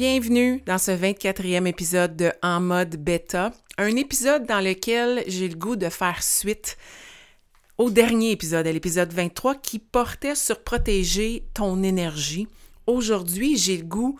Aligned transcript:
Bienvenue 0.00 0.62
dans 0.64 0.78
ce 0.78 0.92
24e 0.92 1.66
épisode 1.66 2.16
de 2.16 2.32
En 2.42 2.58
mode 2.58 2.96
bêta, 2.96 3.52
un 3.76 3.96
épisode 3.96 4.46
dans 4.46 4.60
lequel 4.60 5.22
j'ai 5.26 5.46
le 5.46 5.56
goût 5.56 5.76
de 5.76 5.90
faire 5.90 6.22
suite 6.22 6.78
au 7.76 7.90
dernier 7.90 8.30
épisode, 8.30 8.66
à 8.66 8.72
l'épisode 8.72 9.12
23, 9.12 9.56
qui 9.56 9.78
portait 9.78 10.36
sur 10.36 10.64
protéger 10.64 11.44
ton 11.52 11.82
énergie. 11.82 12.48
Aujourd'hui, 12.86 13.58
j'ai 13.58 13.76
le 13.76 13.84
goût 13.84 14.18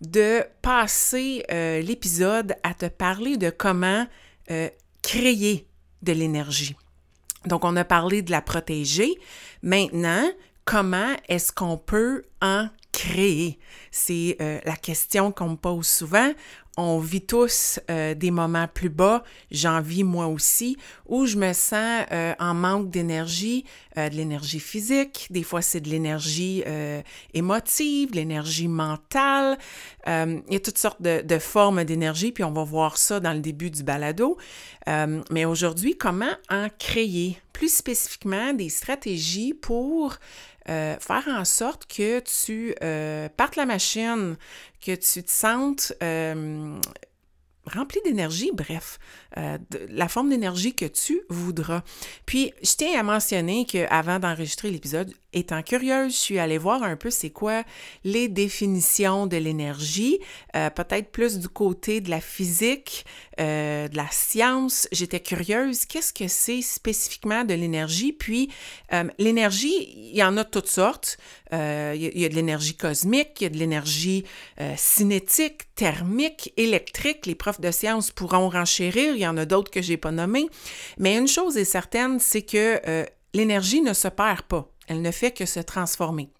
de 0.00 0.44
passer 0.62 1.42
euh, 1.50 1.80
l'épisode 1.80 2.54
à 2.62 2.72
te 2.72 2.86
parler 2.86 3.36
de 3.36 3.50
comment 3.50 4.06
euh, 4.52 4.68
créer 5.02 5.66
de 6.02 6.12
l'énergie. 6.12 6.76
Donc, 7.46 7.64
on 7.64 7.74
a 7.74 7.84
parlé 7.84 8.22
de 8.22 8.30
la 8.30 8.42
protéger. 8.42 9.12
Maintenant, 9.60 10.30
comment 10.64 11.16
est-ce 11.28 11.50
qu'on 11.50 11.78
peut 11.78 12.22
en 12.40 12.68
créer? 12.96 13.58
C'est 13.90 14.36
euh, 14.40 14.58
la 14.64 14.76
question 14.76 15.30
qu'on 15.30 15.50
me 15.50 15.56
pose 15.56 15.86
souvent. 15.86 16.32
On 16.78 16.98
vit 16.98 17.22
tous 17.22 17.80
euh, 17.90 18.14
des 18.14 18.30
moments 18.30 18.68
plus 18.68 18.90
bas, 18.90 19.22
j'en 19.50 19.80
vis 19.80 20.04
moi 20.04 20.26
aussi, 20.26 20.76
où 21.06 21.24
je 21.24 21.36
me 21.36 21.54
sens 21.54 22.04
euh, 22.12 22.34
en 22.38 22.52
manque 22.52 22.90
d'énergie, 22.90 23.64
de 23.96 24.14
l'énergie 24.14 24.60
physique, 24.60 25.26
des 25.30 25.42
fois 25.42 25.62
c'est 25.62 25.80
de 25.80 25.88
l'énergie 25.88 26.62
émotive, 27.32 28.10
de 28.10 28.16
l'énergie 28.16 28.68
mentale. 28.68 29.56
il 30.06 30.42
y 30.50 30.56
a 30.56 30.60
toutes 30.60 30.76
sortes 30.76 31.00
de, 31.00 31.22
de 31.22 31.38
formes 31.38 31.82
d'énergie, 31.84 32.30
puis 32.30 32.44
on 32.44 32.52
va 32.52 32.62
voir 32.62 32.98
ça 32.98 33.20
dans 33.20 33.32
le 33.32 33.40
début 33.40 33.70
du 33.70 33.82
balado. 33.82 34.36
mais 35.30 35.46
aujourd'hui, 35.46 35.96
comment 35.96 36.34
en 36.50 36.68
créer? 36.78 37.38
Plus 37.54 37.74
spécifiquement, 37.74 38.52
des 38.52 38.68
stratégies 38.68 39.54
pour 39.54 40.18
euh, 40.68 40.96
faire 40.98 41.24
en 41.28 41.44
sorte 41.44 41.86
que 41.86 42.20
tu 42.20 42.74
euh, 42.82 43.28
partes 43.36 43.56
la 43.56 43.66
machine, 43.66 44.36
que 44.84 44.94
tu 44.94 45.22
te 45.22 45.30
sentes 45.30 45.92
euh, 46.02 46.80
rempli 47.66 48.00
d'énergie, 48.04 48.50
bref, 48.52 48.98
euh, 49.36 49.58
la 49.88 50.08
forme 50.08 50.30
d'énergie 50.30 50.74
que 50.74 50.84
tu 50.84 51.20
voudras. 51.28 51.82
Puis, 52.24 52.52
je 52.62 52.74
tiens 52.76 52.98
à 52.98 53.02
mentionner 53.02 53.66
qu'avant 53.66 54.18
d'enregistrer 54.18 54.70
l'épisode, 54.70 55.12
étant 55.32 55.62
curieuse, 55.62 56.12
je 56.12 56.18
suis 56.18 56.38
allée 56.38 56.58
voir 56.58 56.82
un 56.82 56.96
peu 56.96 57.10
c'est 57.10 57.30
quoi 57.30 57.64
les 58.04 58.28
définitions 58.28 59.26
de 59.26 59.36
l'énergie, 59.36 60.18
euh, 60.54 60.70
peut-être 60.70 61.10
plus 61.10 61.38
du 61.38 61.48
côté 61.48 62.00
de 62.00 62.08
la 62.08 62.20
physique, 62.20 63.04
euh, 63.40 63.88
de 63.88 63.96
la 63.96 64.06
science. 64.10 64.88
J'étais 64.92 65.20
curieuse, 65.20 65.84
qu'est-ce 65.84 66.12
que 66.12 66.28
c'est 66.28 66.62
spécifiquement 66.62 67.44
de 67.44 67.54
l'énergie? 67.54 68.12
Puis, 68.12 68.50
l'énergie, 69.18 69.92
il 69.94 70.16
y 70.16 70.22
en 70.22 70.36
a 70.36 70.44
toutes 70.44 70.68
sortes. 70.68 71.18
Il 71.52 72.20
y 72.20 72.24
a 72.24 72.28
de 72.28 72.34
l'énergie 72.34 72.76
cosmique, 72.76 73.40
il 73.40 73.44
y 73.44 73.46
a 73.46 73.50
de 73.50 73.56
l'énergie 73.56 74.24
cinétique, 74.76 75.74
thermique, 75.74 76.52
électrique. 76.56 77.26
Les 77.26 77.34
profs 77.34 77.60
de 77.60 77.70
sciences 77.70 78.10
pourront 78.10 78.48
renchérir, 78.48 79.14
il 79.14 79.20
y 79.20 79.26
en 79.26 79.36
a 79.36 79.44
d'autres 79.44 79.70
que 79.70 79.82
je 79.82 79.90
n'ai 79.90 79.96
pas 79.96 80.12
nommés. 80.12 80.48
Mais 80.98 81.16
une 81.16 81.28
chose 81.28 81.56
est 81.56 81.64
certaine, 81.64 82.18
c'est 82.18 82.42
que 82.42 82.80
euh, 82.88 83.04
l'énergie 83.34 83.82
ne 83.82 83.92
se 83.92 84.08
perd 84.08 84.42
pas, 84.42 84.68
elle 84.88 85.02
ne 85.02 85.10
fait 85.10 85.32
que 85.32 85.46
se 85.46 85.60
transformer. 85.60 86.30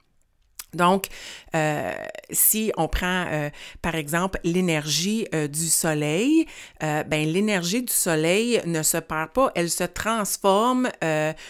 Donc, 0.76 1.06
euh, 1.54 1.92
si 2.30 2.70
on 2.76 2.86
prend 2.86 3.24
euh, 3.28 3.50
par 3.82 3.94
exemple 3.94 4.38
l'énergie 4.44 5.26
euh, 5.34 5.48
du 5.48 5.66
soleil, 5.66 6.46
ben 6.80 7.26
l'énergie 7.26 7.82
du 7.82 7.92
soleil 7.92 8.60
ne 8.66 8.82
se 8.82 8.98
perd 8.98 9.30
pas, 9.30 9.50
elle 9.54 9.70
se 9.70 9.84
transforme 9.84 10.88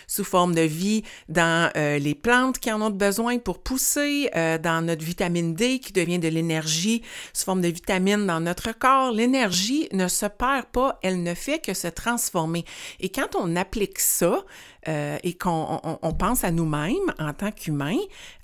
sous 0.07 0.25
forme 0.25 0.55
de 0.55 0.63
vie 0.63 1.03
dans 1.29 1.71
les 1.75 2.15
plantes 2.15 2.59
qui 2.59 2.71
en 2.71 2.81
ont 2.81 2.91
besoin 2.91 3.39
pour 3.39 3.63
pousser, 3.63 4.31
dans 4.63 4.85
notre 4.85 5.05
vitamine 5.05 5.55
D 5.55 5.79
qui 5.79 5.93
devient 5.93 6.19
de 6.19 6.29
l'énergie 6.29 7.03
sous 7.33 7.45
forme 7.45 7.61
de 7.61 7.69
vitamine 7.69 8.27
dans 8.27 8.41
notre 8.41 8.73
corps. 8.73 9.13
L'énergie 9.13 9.89
ne 9.93 10.09
se 10.09 10.27
perd 10.27 10.67
pas, 10.67 10.99
elle 11.03 11.23
ne 11.23 11.35
fait 11.35 11.59
que 11.59 11.75
se 11.75 11.89
transformer. 11.89 12.65
Et 13.01 13.09
quand 13.09 13.35
on 13.37 13.57
applique 13.57 13.99
ça, 13.99 14.45
euh, 14.89 15.19
et 15.23 15.35
qu'on 15.35 16.17
pense 16.19 16.45
à 16.45 16.51
nous-mêmes 16.51 17.15
en 17.19 17.33
tant 17.33 17.51
qu'humains, 17.51 17.99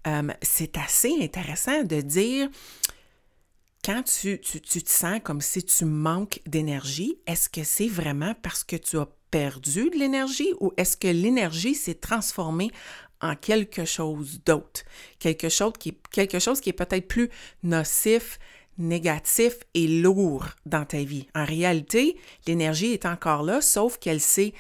euh, 0.07 0.29
c'est 0.43 0.77
assez 0.77 1.15
intéressant 1.21 1.83
de 1.85 2.01
dire 2.01 2.49
quand 3.85 4.03
tu, 4.03 4.41
tu, 4.41 4.61
te 4.61 4.91
sens 4.91 5.21
comme 5.23 5.41
si 5.41 5.63
tu 5.65 5.85
manques 5.85 6.41
d'énergie, 6.47 7.19
est-ce 7.27 7.49
que 7.49 7.65
c'est 7.65 7.89
vraiment 7.89 8.35
parce 8.43 8.63
que 8.63 8.77
tu 8.77 8.99
as 8.99 9.09
perdu 9.31 9.91
de 9.91 9.99
l'énergie 9.99 10.53
ou 10.61 10.73
est-ce 10.77 10.97
que 10.97 11.09
l'énergie 11.09 11.75
s'est 11.75 11.95
transformée 11.95 12.71
en 13.21 13.35
quelque 13.37 13.85
chose 13.85 14.41
d'autre, 14.45 14.83
quelque 15.19 15.49
chose 15.49 15.73
qui, 15.79 15.97
quelque 16.11 16.39
chose 16.39 16.61
qui 16.61 16.71
est 16.71 16.75
peut-être 16.75 17.09
plus 17.09 17.31
nocif, 17.63 18.39
négatif 18.79 19.55
et 19.75 19.87
lourd 19.87 20.47
dans 20.67 20.85
ta 20.85 20.99
vie. 20.99 21.27
En 21.35 21.45
réalité, 21.45 22.17
l'énergie 22.47 22.93
est 22.93 23.07
encore 23.07 23.43
là, 23.43 23.61
sauf 23.61 23.99
qu'elle 23.99 24.21
s'est 24.21 24.53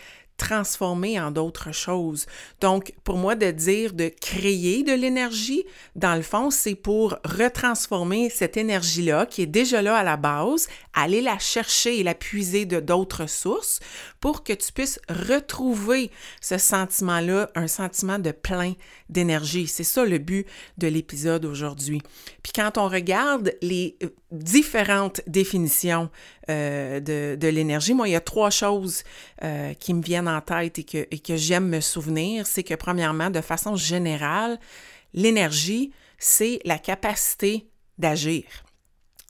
transformer 0.42 1.20
en 1.20 1.30
d'autres 1.30 1.70
choses. 1.70 2.26
Donc, 2.60 2.92
pour 3.04 3.16
moi, 3.16 3.36
de 3.36 3.53
dire 3.53 3.92
de 3.92 4.08
créer 4.08 4.82
de 4.82 4.92
l'énergie, 4.92 5.64
dans 5.94 6.16
le 6.16 6.22
fond, 6.22 6.50
c'est 6.50 6.75
pour 6.75 7.16
retransformer 7.25 8.28
cette 8.28 8.56
énergie-là 8.56 9.26
qui 9.26 9.42
est 9.42 9.47
déjà 9.47 9.82
là 9.82 9.97
à 9.97 10.03
la 10.03 10.16
base, 10.16 10.66
aller 10.94 11.22
la 11.22 11.38
chercher 11.38 11.98
et 11.98 12.03
la 12.03 12.14
puiser 12.14 12.66
de 12.66 12.80
d'autres 12.80 13.26
sources 13.26 13.80
pour 14.20 14.44
que 14.44 14.53
tu 14.53 14.72
puisses 14.72 15.00
retrouver 15.08 16.10
ce 16.41 16.58
sentiment-là, 16.58 17.50
un 17.54 17.66
sentiment 17.66 18.19
de 18.19 18.30
plein 18.30 18.75
d'énergie. 19.08 19.66
C'est 19.66 19.84
ça 19.84 20.04
le 20.04 20.19
but 20.19 20.47
de 20.78 20.88
l'épisode 20.88 21.44
aujourd'hui. 21.44 22.03
Puis 22.42 22.53
quand 22.54 22.78
on 22.78 22.88
regarde 22.88 23.54
les 23.62 23.97
euh, 24.03 24.08
différentes 24.30 25.22
définitions 25.26 26.10
euh, 26.50 27.00
de, 27.00 27.36
de 27.36 27.48
l'énergie, 27.48 27.94
moi, 27.94 28.09
il 28.09 28.12
y 28.12 28.16
a 28.16 28.20
trois 28.20 28.50
choses 28.50 29.03
euh, 29.42 29.74
qui 29.74 29.94
me 29.94 30.03
viennent 30.03 30.28
en 30.28 30.41
tête 30.41 30.78
et 30.78 30.84
que, 30.84 31.06
et 31.10 31.19
que 31.19 31.36
j'aime 31.36 31.69
me 31.69 31.80
souvenir. 31.80 32.47
C'est 32.47 32.62
que 32.62 32.74
premièrement, 32.74 33.30
de 33.30 33.41
façon 33.41 33.76
générale, 33.76 34.59
l'énergie, 35.14 35.92
c'est 36.19 36.60
la 36.64 36.78
capacité 36.78 37.66
d'agir. 37.98 38.44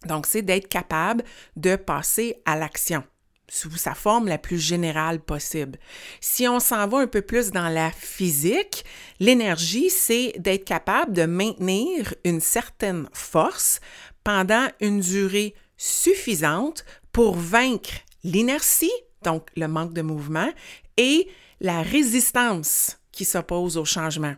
Donc, 0.06 0.26
c'est 0.26 0.42
d'être 0.42 0.68
capable 0.68 1.24
de 1.56 1.76
passer 1.76 2.36
à 2.44 2.56
l'action 2.56 3.04
sous 3.48 3.76
sa 3.76 3.94
forme 3.94 4.28
la 4.28 4.38
plus 4.38 4.58
générale 4.58 5.20
possible. 5.20 5.78
Si 6.22 6.48
on 6.48 6.58
s'en 6.58 6.88
va 6.88 6.98
un 6.98 7.06
peu 7.06 7.20
plus 7.20 7.50
dans 7.50 7.68
la 7.68 7.90
physique, 7.90 8.84
l'énergie, 9.20 9.90
c'est 9.90 10.32
d'être 10.38 10.64
capable 10.64 11.12
de 11.12 11.26
maintenir 11.26 12.14
une 12.24 12.40
certaine 12.40 13.08
force 13.12 13.80
pendant 14.24 14.68
une 14.80 15.00
durée 15.00 15.54
suffisante 15.76 16.84
pour 17.12 17.34
vaincre 17.34 17.92
l'inertie, 18.24 18.92
donc 19.22 19.48
le 19.54 19.68
manque 19.68 19.92
de 19.92 20.02
mouvement, 20.02 20.50
et 20.96 21.28
la 21.60 21.82
résistance 21.82 22.98
qui 23.12 23.26
s'oppose 23.26 23.76
au 23.76 23.84
changement. 23.84 24.34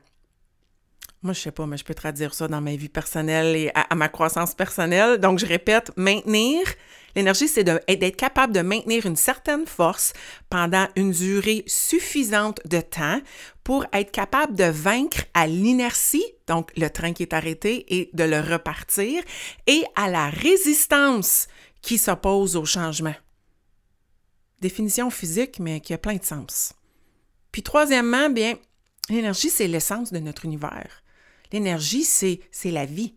Moi, 1.25 1.33
je 1.33 1.41
sais 1.41 1.53
pas, 1.53 1.65
mais 1.65 1.79
je 1.79 1.85
peux 1.85 1.95
traduire 1.95 2.35
ça 2.35 2.49
dans 2.49 2.61
ma 2.61 2.77
vie 2.77 2.91
personnelle 2.91 3.57
et 3.57 3.71
à, 3.75 3.95
ma 3.95 4.11
croissance 4.11 4.55
personnelle. 4.55 5.17
Donc, 5.17 5.39
je 5.39 5.47
répète, 5.47 5.91
maintenir. 5.97 6.61
L'énergie, 7.17 7.49
c'est 7.49 7.65
d'être 7.65 8.17
capable 8.17 8.53
de 8.53 8.61
maintenir 8.61 9.07
une 9.07 9.17
certaine 9.17 9.67
force 9.67 10.13
pendant 10.51 10.87
une 10.97 11.13
durée 11.13 11.65
suffisante 11.67 12.61
de 12.67 12.83
temps 12.83 13.23
pour 13.63 13.87
être 13.95 14.13
capable 14.13 14.55
de 14.55 14.65
vaincre 14.65 15.25
à 15.33 15.47
l'inertie, 15.47 16.27
donc 16.47 16.71
le 16.77 16.89
train 16.89 17.15
qui 17.15 17.23
est 17.23 17.33
arrêté, 17.33 17.87
et 17.89 18.11
de 18.13 18.25
le 18.25 18.41
repartir, 18.41 19.23
et 19.67 19.83
à 19.97 20.11
la 20.11 20.29
résistance 20.29 21.49
qui 21.81 21.97
s'oppose 21.97 22.55
au 22.55 22.67
changement. 22.67 23.15
Définition 24.61 25.09
physique, 25.09 25.59
mais 25.59 25.81
qui 25.81 25.95
a 25.95 25.99
plein 25.99 26.17
de 26.17 26.25
sens. 26.25 26.75
Puis 27.51 27.63
troisièmement, 27.63 28.29
bien, 28.29 28.57
l'énergie, 29.09 29.49
c'est 29.49 29.69
l'essence 29.69 30.13
de 30.13 30.19
notre 30.19 30.45
univers. 30.45 31.01
L'énergie, 31.53 32.05
c'est 32.05 32.41
la 32.65 32.87
vie. 32.87 33.15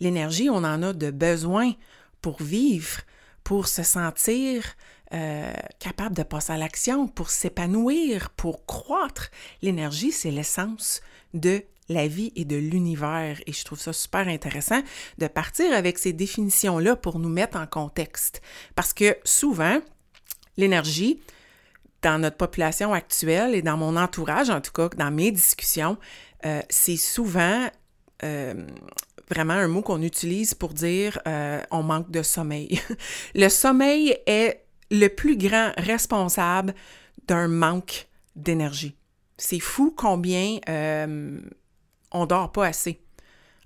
L'énergie, 0.00 0.50
on 0.50 0.56
en 0.56 0.82
a 0.82 0.92
de 0.92 1.10
besoin 1.10 1.72
pour 2.20 2.42
vivre, 2.42 3.00
pour 3.44 3.68
se 3.68 3.82
sentir 3.82 4.64
euh, 5.14 5.52
capable 5.78 6.16
de 6.16 6.22
passer 6.22 6.52
à 6.52 6.56
l'action, 6.56 7.06
pour 7.06 7.30
s'épanouir, 7.30 8.30
pour 8.30 8.66
croître. 8.66 9.30
L'énergie, 9.62 10.12
c'est 10.12 10.30
l'essence 10.30 11.00
de 11.32 11.62
la 11.88 12.08
vie 12.08 12.32
et 12.34 12.44
de 12.44 12.56
l'univers. 12.56 13.40
Et 13.46 13.52
je 13.52 13.64
trouve 13.64 13.78
ça 13.78 13.92
super 13.92 14.26
intéressant 14.26 14.82
de 15.18 15.28
partir 15.28 15.72
avec 15.72 15.98
ces 15.98 16.12
définitions-là 16.12 16.96
pour 16.96 17.18
nous 17.18 17.28
mettre 17.28 17.56
en 17.56 17.66
contexte. 17.66 18.42
Parce 18.74 18.92
que 18.92 19.16
souvent, 19.24 19.80
l'énergie, 20.56 21.20
dans 22.02 22.18
notre 22.20 22.36
population 22.36 22.92
actuelle 22.92 23.54
et 23.54 23.62
dans 23.62 23.76
mon 23.76 23.96
entourage, 23.96 24.50
en 24.50 24.60
tout 24.60 24.72
cas, 24.72 24.88
dans 24.96 25.10
mes 25.10 25.30
discussions, 25.30 25.96
euh, 26.44 26.60
c'est 26.68 26.96
souvent 26.96 27.68
euh, 28.22 28.66
vraiment 29.28 29.54
un 29.54 29.68
mot 29.68 29.82
qu'on 29.82 30.02
utilise 30.02 30.54
pour 30.54 30.72
dire 30.74 31.18
euh, 31.26 31.62
on 31.70 31.82
manque 31.82 32.10
de 32.10 32.22
sommeil. 32.22 32.80
le 33.34 33.48
sommeil 33.48 34.16
est 34.26 34.64
le 34.90 35.08
plus 35.08 35.36
grand 35.36 35.72
responsable 35.76 36.74
d'un 37.26 37.48
manque 37.48 38.06
d'énergie. 38.36 38.96
C'est 39.38 39.60
fou 39.60 39.92
combien 39.96 40.58
on 42.12 42.26
dort 42.26 42.52
pas 42.52 42.66
assez. 42.66 43.00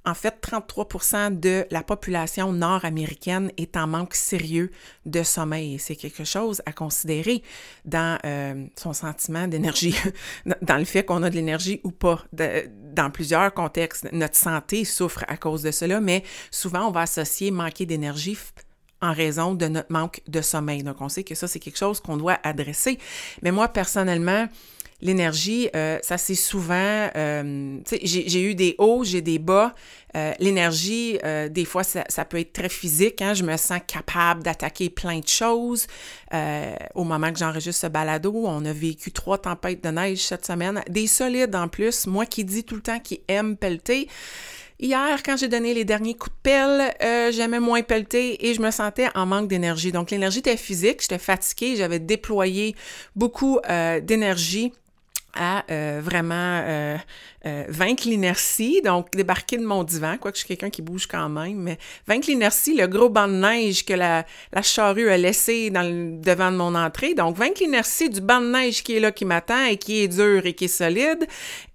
En 0.05 0.15
fait, 0.15 0.37
33% 0.43 1.39
de 1.39 1.67
la 1.71 1.83
population 1.83 2.53
nord-américaine 2.53 3.53
est 3.57 3.77
en 3.77 3.87
manque 3.87 4.15
sérieux 4.15 4.71
de 5.05 5.23
sommeil. 5.23 5.79
C'est 5.79 5.97
quelque 5.97 6.25
chose 6.25 6.63
à 6.65 6.73
considérer 6.73 7.43
dans 7.85 8.19
euh, 8.25 8.67
son 8.77 8.93
sentiment 8.93 9.47
d'énergie, 9.47 9.95
dans 10.63 10.79
le 10.79 10.85
fait 10.85 11.05
qu'on 11.05 11.23
a 11.23 11.31
de 11.31 11.35
l'énergie 11.35 11.81
ou 11.85 11.91
pas. 11.91 12.25
dans 12.33 13.11
plusieurs 13.11 13.53
contextes, 13.53 14.09
notre 14.13 14.37
santé 14.37 14.85
souffre 14.85 15.25
à 15.29 15.37
cause 15.37 15.63
de 15.63 15.71
cela, 15.71 16.01
mais 16.01 16.23
souvent 16.51 16.89
on 16.89 16.91
va 16.91 17.03
associer 17.03 17.51
manquer 17.51 17.87
d'énergie 17.87 18.39
en 19.03 19.13
raison 19.13 19.55
de 19.55 19.67
notre 19.67 19.93
manque 19.93 20.21
de 20.29 20.41
sommeil. 20.41 20.83
Donc, 20.83 21.01
on 21.01 21.09
sait 21.09 21.25
que 21.25 21.35
ça, 21.35 21.49
c'est 21.49 21.59
quelque 21.59 21.79
chose 21.79 22.01
qu'on 22.01 22.17
doit 22.17 22.39
adresser. 22.43 22.99
Mais 23.43 23.51
moi, 23.51 23.69
personnellement, 23.69 24.47
l'énergie, 25.03 25.69
euh, 25.75 25.99
ça 26.03 26.19
c'est 26.19 26.35
souvent, 26.35 27.09
euh, 27.17 27.79
j'ai 28.03 28.43
eu 28.43 28.55
des 28.55 28.75
hauts, 28.79 29.05
j'ai 29.05 29.23
des 29.23 29.39
bas. 29.39 29.75
Euh, 30.17 30.33
l'énergie, 30.41 31.19
des 31.51 31.65
fois, 31.65 31.85
ça, 31.85 32.25
peut 32.25 32.41
être 32.41 32.53
très 32.53 32.69
physique. 32.69 33.23
Hein? 33.23 33.35
Je 33.35 33.45
me 33.45 33.57
sens 33.57 33.79
capable 33.87 34.43
d'attaquer 34.43 34.91
plein 34.91 35.21
de 35.21 35.29
choses. 35.29 35.87
au 36.95 37.05
moment 37.05 37.33
que 37.33 37.39
j'enregistre 37.39 37.83
ce 37.83 37.87
balado, 37.87 38.33
on 38.35 38.65
a 38.65 38.73
vécu 38.73 39.13
trois 39.13 39.39
tempêtes 39.39 39.85
de 39.85 39.91
neige 39.91 40.19
cette 40.19 40.45
semaine, 40.45 40.83
des 40.89 41.07
solides 41.07 41.55
en 41.55 41.69
plus. 41.69 42.07
Moi 42.07 42.27
qui 42.27 42.45
dis 42.45 42.65
tout 42.65 42.75
le 42.75 42.83
temps 42.83 42.99
qui 42.99 43.21
aime 43.29 43.57
pelleter. 43.57 44.09
Hier, 44.81 45.23
quand 45.23 45.37
j'ai 45.37 45.49
donné 45.49 45.75
les 45.75 45.85
derniers 45.85 46.15
coups 46.15 46.35
de 46.35 46.41
pelle, 46.43 47.33
j'aimais 47.33 47.61
moins 47.61 47.83
pelleter 47.83 48.49
et 48.49 48.55
je 48.55 48.63
me 48.63 48.71
sentais 48.71 49.09
en 49.15 49.27
manque 49.27 49.47
d'énergie. 49.47 49.93
Donc, 49.93 50.11
l'énergie 50.11 50.39
était 50.39 50.57
physique, 50.57 51.03
j'étais 51.03 51.19
fatiguée, 51.19 51.77
j'avais 51.77 51.99
déployé 51.99 52.75
beaucoup 53.15 53.61
d'énergie 54.03 54.73
à 55.35 55.65
euh, 55.71 56.01
vraiment 56.03 56.35
euh, 56.65 56.97
euh, 57.47 57.65
vaincre 57.69 58.09
l'inertie, 58.09 58.83
donc 58.83 59.11
débarquer 59.13 59.59
de 59.59 59.65
mon 59.65 59.85
divan, 59.85 60.17
quoique 60.19 60.37
je 60.37 60.45
suis 60.45 60.49
quelqu'un 60.49 60.71
qui 60.71 60.83
bouge 60.83 61.07
quand 61.07 61.29
même, 61.29 61.59
mais 61.59 61.79
vaincre 62.07 62.29
l'inertie, 62.29 62.75
le 62.75 62.87
gros 62.87 63.09
banc 63.09 63.29
de 63.29 63.35
neige 63.35 63.85
que 63.85 63.95
la, 63.95 64.27
la 64.53 64.63
charrue 64.63 65.09
a 65.09 65.17
laissé 65.17 65.71
dans 65.71 65.83
le, 65.83 66.21
devant 66.21 66.51
de 66.51 66.57
mon 66.57 66.75
entrée, 66.75 67.15
donc 67.15 67.37
vaincre 67.37 67.61
l'inertie 67.61 68.11
du 68.11 68.21
banc 68.21 68.41
de 68.41 68.51
neige 68.51 68.83
qui 68.83 68.97
est 68.97 69.01
là, 69.01 69.13
qui 69.13 69.25
m'attend 69.25 69.65
et 69.65 69.77
qui 69.77 70.01
est 70.01 70.09
dur 70.09 70.45
et 70.45 70.55
qui 70.55 70.65
est 70.65 70.69
solide, 70.69 71.27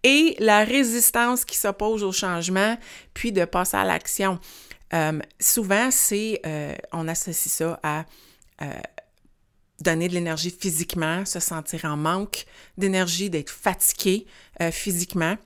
et 0.03 0.35
la 0.39 0.63
résistance 0.63 1.45
qui 1.45 1.57
s'oppose 1.57 2.03
au 2.03 2.11
changement, 2.11 2.77
puis 3.13 3.31
de 3.31 3.45
passer 3.45 3.77
à 3.77 3.85
l'action. 3.85 4.39
souvent, 5.39 5.89
c'est, 5.91 6.41
on 6.91 7.07
associe 7.07 7.51
ça 7.51 7.79
à 7.81 8.05
donner 9.81 10.07
de 10.07 10.13
l'énergie 10.13 10.55
physiquement, 10.57 11.25
se 11.25 11.39
sentir 11.39 11.85
en 11.85 11.97
manque 11.97 12.45
d'énergie, 12.77 13.29
d'être 13.29 13.49
fatigué 13.49 14.25
euh, 14.61 14.71
physiquement. 14.71 15.37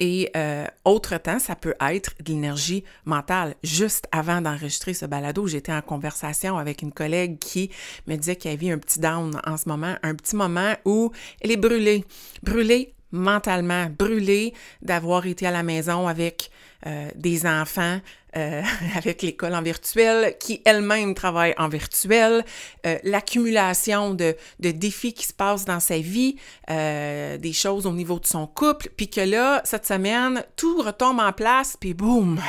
Et 0.00 0.30
euh, 0.36 0.64
autre 0.84 1.16
temps, 1.18 1.40
ça 1.40 1.56
peut 1.56 1.74
être 1.80 2.14
de 2.20 2.32
l'énergie 2.32 2.84
mentale. 3.04 3.56
Juste 3.64 4.06
avant 4.12 4.40
d'enregistrer 4.40 4.94
ce 4.94 5.06
balado, 5.06 5.48
j'étais 5.48 5.72
en 5.72 5.82
conversation 5.82 6.56
avec 6.56 6.82
une 6.82 6.92
collègue 6.92 7.38
qui 7.40 7.70
me 8.06 8.14
disait 8.14 8.36
qu'elle 8.36 8.52
avait 8.52 8.70
un 8.70 8.78
petit 8.78 9.00
down 9.00 9.40
en 9.44 9.56
ce 9.56 9.68
moment, 9.68 9.96
un 10.04 10.14
petit 10.14 10.36
moment 10.36 10.74
où 10.84 11.10
elle 11.40 11.50
est 11.50 11.56
brûlée, 11.56 12.04
brûlée 12.44 12.94
mentalement, 13.10 13.86
brûlée 13.86 14.54
d'avoir 14.82 15.26
été 15.26 15.46
à 15.46 15.50
la 15.50 15.62
maison 15.62 16.06
avec 16.06 16.50
euh, 16.86 17.10
des 17.16 17.46
enfants 17.46 18.00
euh, 18.36 18.62
avec 18.96 19.22
l'école 19.22 19.54
en 19.54 19.62
virtuel, 19.62 20.36
qui 20.38 20.60
elle-même 20.64 21.14
travaille 21.14 21.54
en 21.56 21.68
virtuel, 21.68 22.44
euh, 22.86 22.98
l'accumulation 23.04 24.14
de, 24.14 24.36
de, 24.60 24.70
défis 24.70 25.14
qui 25.14 25.26
se 25.26 25.32
passent 25.32 25.64
dans 25.64 25.80
sa 25.80 25.98
vie, 25.98 26.36
des 26.68 27.52
choses 27.52 27.86
au 27.86 27.92
niveau 27.92 28.18
de 28.18 28.26
son 28.26 28.46
couple, 28.46 28.90
puis 28.96 29.08
que 29.08 29.20
là, 29.20 29.62
cette 29.64 29.86
semaine, 29.86 30.44
tout 30.56 30.82
retombe 30.82 31.20
en 31.20 31.32
place, 31.32 31.76
puis 31.78 31.94
boum! 31.94 32.40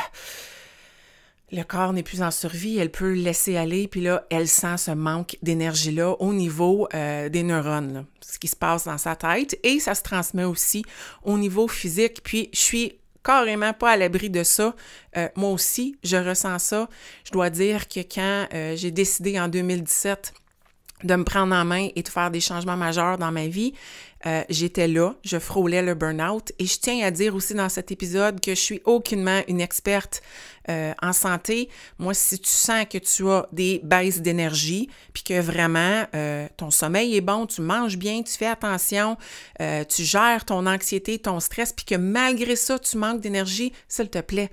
Le 1.51 1.63
corps 1.63 1.93
n'est 1.93 2.03
plus 2.03 2.21
en 2.21 2.29
survie, 2.29 2.77
elle 2.77 2.91
peut 2.91 3.13
le 3.13 3.21
laisser 3.21 3.57
aller, 3.57 3.87
puis 3.87 4.01
là, 4.01 4.27
elle 4.29 4.47
sent 4.47 4.77
ce 4.77 4.91
manque 4.91 5.37
d'énergie-là 5.41 6.15
au 6.19 6.33
niveau 6.33 6.87
des 6.93 7.43
neurones, 7.43 8.05
ce 8.21 8.37
qui 8.37 8.47
se 8.47 8.55
passe 8.55 8.85
dans 8.85 8.97
sa 8.97 9.15
tête, 9.15 9.57
et 9.63 9.79
ça 9.79 9.95
se 9.95 10.03
transmet 10.03 10.43
aussi 10.43 10.83
au 11.23 11.37
niveau 11.37 11.67
physique. 11.67 12.21
Puis, 12.23 12.49
je 12.53 12.59
suis 12.59 12.98
carrément 13.23 13.73
pas 13.73 13.91
à 13.91 13.97
l'abri 13.97 14.29
de 14.29 14.43
ça. 14.43 14.75
Euh, 15.17 15.27
moi 15.35 15.51
aussi, 15.51 15.97
je 16.03 16.17
ressens 16.17 16.59
ça. 16.59 16.89
Je 17.25 17.31
dois 17.31 17.49
dire 17.49 17.87
que 17.87 17.99
quand 17.99 18.47
euh, 18.53 18.75
j'ai 18.75 18.91
décidé 18.91 19.39
en 19.39 19.47
2017 19.47 20.33
de 21.03 21.15
me 21.15 21.23
prendre 21.23 21.55
en 21.55 21.65
main 21.65 21.87
et 21.95 22.03
de 22.03 22.09
faire 22.09 22.29
des 22.31 22.41
changements 22.41 22.77
majeurs 22.77 23.17
dans 23.17 23.31
ma 23.31 23.47
vie, 23.47 23.73
euh, 24.25 24.43
j'étais 24.49 24.87
là, 24.87 25.15
je 25.23 25.37
frôlais 25.39 25.81
le 25.81 25.93
burn-out. 25.93 26.51
Et 26.59 26.65
je 26.65 26.79
tiens 26.79 27.05
à 27.05 27.11
dire 27.11 27.35
aussi 27.35 27.53
dans 27.53 27.69
cet 27.69 27.91
épisode 27.91 28.41
que 28.41 28.51
je 28.51 28.59
suis 28.59 28.81
aucunement 28.85 29.41
une 29.47 29.61
experte 29.61 30.21
euh, 30.69 30.93
en 31.01 31.13
santé. 31.13 31.69
Moi, 31.97 32.13
si 32.13 32.39
tu 32.39 32.49
sens 32.49 32.85
que 32.89 32.97
tu 32.97 33.29
as 33.29 33.47
des 33.51 33.79
baisses 33.83 34.21
d'énergie, 34.21 34.89
puis 35.13 35.23
que 35.23 35.39
vraiment 35.39 36.05
euh, 36.15 36.47
ton 36.57 36.69
sommeil 36.69 37.15
est 37.15 37.21
bon, 37.21 37.45
tu 37.45 37.61
manges 37.61 37.97
bien, 37.97 38.21
tu 38.21 38.33
fais 38.33 38.47
attention, 38.47 39.17
tu 39.57 40.03
gères 40.03 40.45
ton 40.45 40.65
anxiété, 40.65 41.19
ton 41.19 41.39
stress, 41.39 41.73
puis 41.73 41.85
que 41.85 41.95
malgré 41.95 42.55
ça, 42.55 42.77
tu 42.77 42.97
manques 42.97 43.21
d'énergie, 43.21 43.73
s'il 43.87 44.09
te 44.09 44.19
plaît, 44.19 44.51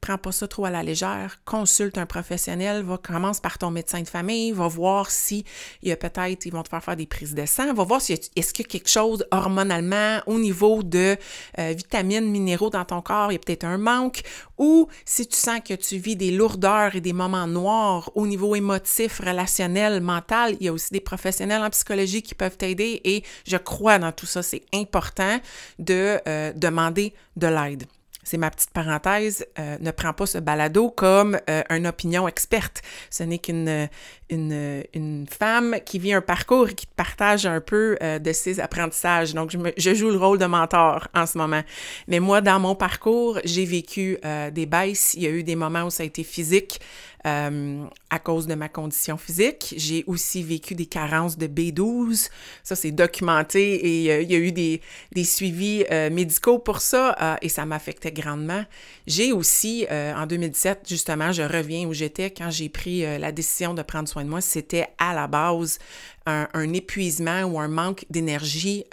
prends 0.00 0.18
pas 0.18 0.32
ça 0.32 0.48
trop 0.48 0.64
à 0.64 0.70
la 0.70 0.82
légère, 0.82 1.38
consulte 1.44 1.98
un 1.98 2.06
professionnel, 2.06 2.82
va, 2.82 2.98
commence 2.98 3.40
par 3.40 3.58
ton 3.58 3.70
médecin 3.70 4.00
de 4.00 4.08
famille, 4.08 4.52
va 4.52 4.68
voir 4.68 5.10
si 5.10 5.44
il 5.82 5.88
y 5.88 5.92
a 5.92 5.96
peut-être, 5.96 6.46
ils 6.46 6.52
vont 6.52 6.62
te 6.62 6.68
faire 6.68 6.82
faire 6.82 6.96
des 6.96 7.06
prises 7.06 7.34
de 7.34 7.46
sang, 7.46 7.72
va 7.74 7.84
voir 7.84 8.00
si 8.00 8.12
est-ce 8.12 8.52
qu'il 8.52 8.64
y 8.64 8.68
a 8.68 8.70
quelque 8.70 8.88
chose 8.88 9.26
hormonalement 9.30 10.20
au 10.26 10.38
niveau 10.38 10.82
de 10.82 11.16
euh, 11.58 11.74
vitamines, 11.76 12.30
minéraux 12.30 12.70
dans 12.70 12.84
ton 12.84 13.02
corps, 13.02 13.30
il 13.30 13.34
y 13.34 13.36
a 13.36 13.40
peut-être 13.40 13.64
un 13.64 13.78
manque, 13.78 14.22
ou 14.58 14.88
si 15.04 15.26
tu 15.26 15.36
sens 15.36 15.60
que 15.66 15.74
tu 15.74 15.98
vis 15.98 16.16
des 16.16 16.30
lourdeurs 16.30 16.96
et 16.96 17.00
des 17.00 17.12
moments 17.12 17.46
noirs 17.46 18.10
au 18.14 18.26
niveau 18.26 18.54
émotif, 18.54 19.20
relationnel, 19.20 20.00
mental, 20.00 20.56
il 20.60 20.66
y 20.66 20.68
a 20.68 20.72
aussi 20.72 20.92
des 20.92 21.00
professionnels 21.00 21.62
en 21.62 21.70
psychologie 21.70 22.22
qui 22.22 22.34
peuvent 22.34 22.56
t'aider 22.56 23.00
et 23.04 23.22
je 23.46 23.56
crois 23.56 23.98
dans 23.98 24.12
tout 24.12 24.26
ça, 24.26 24.42
c'est 24.42 24.62
important 24.72 25.40
de 25.78 26.18
euh, 26.26 26.52
demander 26.54 27.14
de 27.36 27.46
l'aide 27.46 27.86
c'est 28.22 28.36
ma 28.36 28.50
petite 28.50 28.70
parenthèse, 28.70 29.46
euh, 29.58 29.76
ne 29.80 29.90
prends 29.90 30.12
pas 30.12 30.26
ce 30.26 30.38
balado 30.38 30.90
comme 30.90 31.38
euh, 31.48 31.62
une 31.70 31.86
opinion 31.86 32.28
experte. 32.28 32.82
Ce 33.10 33.22
n'est 33.22 33.38
qu'une 33.38 33.88
une, 34.30 34.84
une, 34.94 35.26
femme 35.28 35.76
qui 35.84 35.98
vit 35.98 36.12
un 36.12 36.20
parcours 36.20 36.68
et 36.68 36.74
qui 36.74 36.86
partage 36.86 37.46
un 37.46 37.60
peu 37.60 37.96
euh, 38.02 38.18
de 38.18 38.32
ses 38.32 38.60
apprentissages. 38.60 39.34
Donc, 39.34 39.50
je, 39.50 39.58
je, 39.76 39.94
joue 39.94 40.10
le 40.10 40.16
rôle 40.16 40.38
de 40.38 40.46
mentor 40.46 41.08
en 41.14 41.26
ce 41.26 41.36
moment. 41.38 41.62
Mais 42.08 42.20
moi, 42.20 42.40
dans 42.40 42.60
mon 42.60 42.74
parcours, 42.74 43.38
j'ai 43.44 43.64
vécu 43.64 44.18
des 44.52 44.66
baisses. 44.66 45.14
Il 45.14 45.22
y 45.22 45.26
a 45.26 45.30
eu 45.30 45.42
des 45.42 45.56
moments 45.56 45.84
où 45.84 45.90
ça 45.90 46.02
a 46.02 46.06
été 46.06 46.24
physique. 46.24 46.80
Euh, 47.26 47.84
à 48.08 48.18
cause 48.18 48.46
de 48.46 48.54
ma 48.54 48.70
condition 48.70 49.18
physique. 49.18 49.74
J'ai 49.76 50.04
aussi 50.06 50.42
vécu 50.42 50.74
des 50.74 50.86
carences 50.86 51.36
de 51.36 51.46
B12. 51.46 52.30
Ça, 52.62 52.74
c'est 52.74 52.92
documenté 52.92 54.04
et 54.04 54.10
euh, 54.10 54.22
il 54.22 54.32
y 54.32 54.34
a 54.34 54.38
eu 54.38 54.52
des, 54.52 54.80
des 55.12 55.24
suivis 55.24 55.84
euh, 55.90 56.08
médicaux 56.08 56.58
pour 56.58 56.80
ça 56.80 57.38
et 57.42 57.50
ça 57.50 57.66
m'affectait 57.66 58.10
grandement. 58.10 58.64
J'ai 59.06 59.32
aussi, 59.32 59.86
en 59.90 60.26
2017, 60.26 60.86
justement, 60.88 61.30
je 61.30 61.42
reviens 61.42 61.86
où 61.86 61.92
j'étais 61.92 62.30
quand 62.30 62.50
j'ai 62.50 62.68
pris 62.68 63.02
la 63.02 63.32
décision 63.32 63.74
de 63.74 63.82
prendre 63.82 64.08
soin 64.08 64.19
de 64.24 64.28
moi. 64.28 64.40
C'était 64.40 64.88
à 64.98 65.14
la 65.14 65.26
base 65.26 65.78
un, 66.26 66.72
épuisement 66.72 67.42
ou 67.42 67.58
un 67.58 67.68
manque 67.68 68.04
d'énergie 68.10 68.84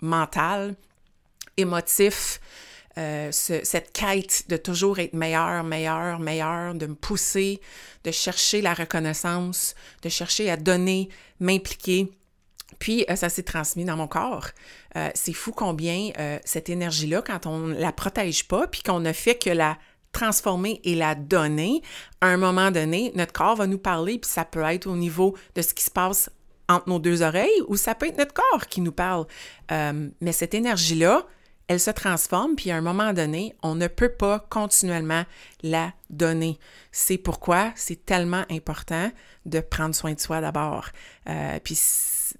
mentale, 0.00 0.74
émotif, 1.56 2.40
euh, 2.96 3.30
cette 3.32 3.92
quête 3.92 4.44
de 4.48 4.56
toujours 4.56 5.00
être 5.00 5.14
meilleur, 5.14 5.64
meilleur, 5.64 6.20
meilleur, 6.20 6.74
de 6.74 6.86
me 6.86 6.94
pousser, 6.94 7.60
de 8.04 8.12
chercher 8.12 8.60
la 8.60 8.72
reconnaissance, 8.72 9.74
de 10.02 10.08
chercher 10.08 10.48
à 10.48 10.56
donner, 10.56 11.08
m'impliquer. 11.40 12.12
Puis 12.78 13.04
euh, 13.10 13.16
ça 13.16 13.28
s'est 13.28 13.42
transmis 13.42 13.84
dans 13.84 13.96
mon 13.96 14.06
corps. 14.06 14.48
Euh, 14.96 15.10
c'est 15.14 15.32
fou 15.32 15.50
combien 15.50 16.10
cette 16.44 16.68
énergie-là, 16.68 17.22
quand 17.22 17.46
on 17.46 17.66
la 17.66 17.90
protège 17.90 18.46
pas, 18.46 18.68
puis 18.68 18.82
qu'on 18.82 19.00
ne 19.00 19.12
fait 19.12 19.36
que 19.36 19.50
la 19.50 19.76
transformer 20.14 20.80
et 20.84 20.94
la 20.94 21.14
donner, 21.14 21.82
à 22.20 22.28
un 22.28 22.36
moment 22.36 22.70
donné, 22.70 23.12
notre 23.14 23.32
corps 23.32 23.56
va 23.56 23.66
nous 23.66 23.78
parler, 23.78 24.18
puis 24.18 24.30
ça 24.30 24.44
peut 24.44 24.62
être 24.62 24.86
au 24.86 24.96
niveau 24.96 25.36
de 25.54 25.62
ce 25.62 25.74
qui 25.74 25.84
se 25.84 25.90
passe 25.90 26.30
entre 26.68 26.88
nos 26.88 26.98
deux 26.98 27.20
oreilles 27.20 27.60
ou 27.68 27.76
ça 27.76 27.94
peut 27.94 28.06
être 28.06 28.16
notre 28.16 28.32
corps 28.32 28.66
qui 28.66 28.80
nous 28.80 28.92
parle. 28.92 29.26
Euh, 29.70 30.08
mais 30.22 30.32
cette 30.32 30.54
énergie-là, 30.54 31.26
elle 31.68 31.80
se 31.80 31.90
transforme, 31.90 32.56
puis 32.56 32.70
à 32.70 32.76
un 32.76 32.80
moment 32.80 33.12
donné, 33.12 33.54
on 33.62 33.74
ne 33.74 33.86
peut 33.86 34.10
pas 34.10 34.38
continuellement 34.50 35.24
la 35.62 35.92
donner. 36.10 36.58
C'est 36.92 37.16
pourquoi 37.16 37.72
c'est 37.74 38.04
tellement 38.04 38.44
important 38.50 39.10
de 39.46 39.60
prendre 39.60 39.94
soin 39.94 40.12
de 40.12 40.20
soi 40.20 40.40
d'abord. 40.40 40.88
Euh, 41.28 41.58
puis 41.62 41.78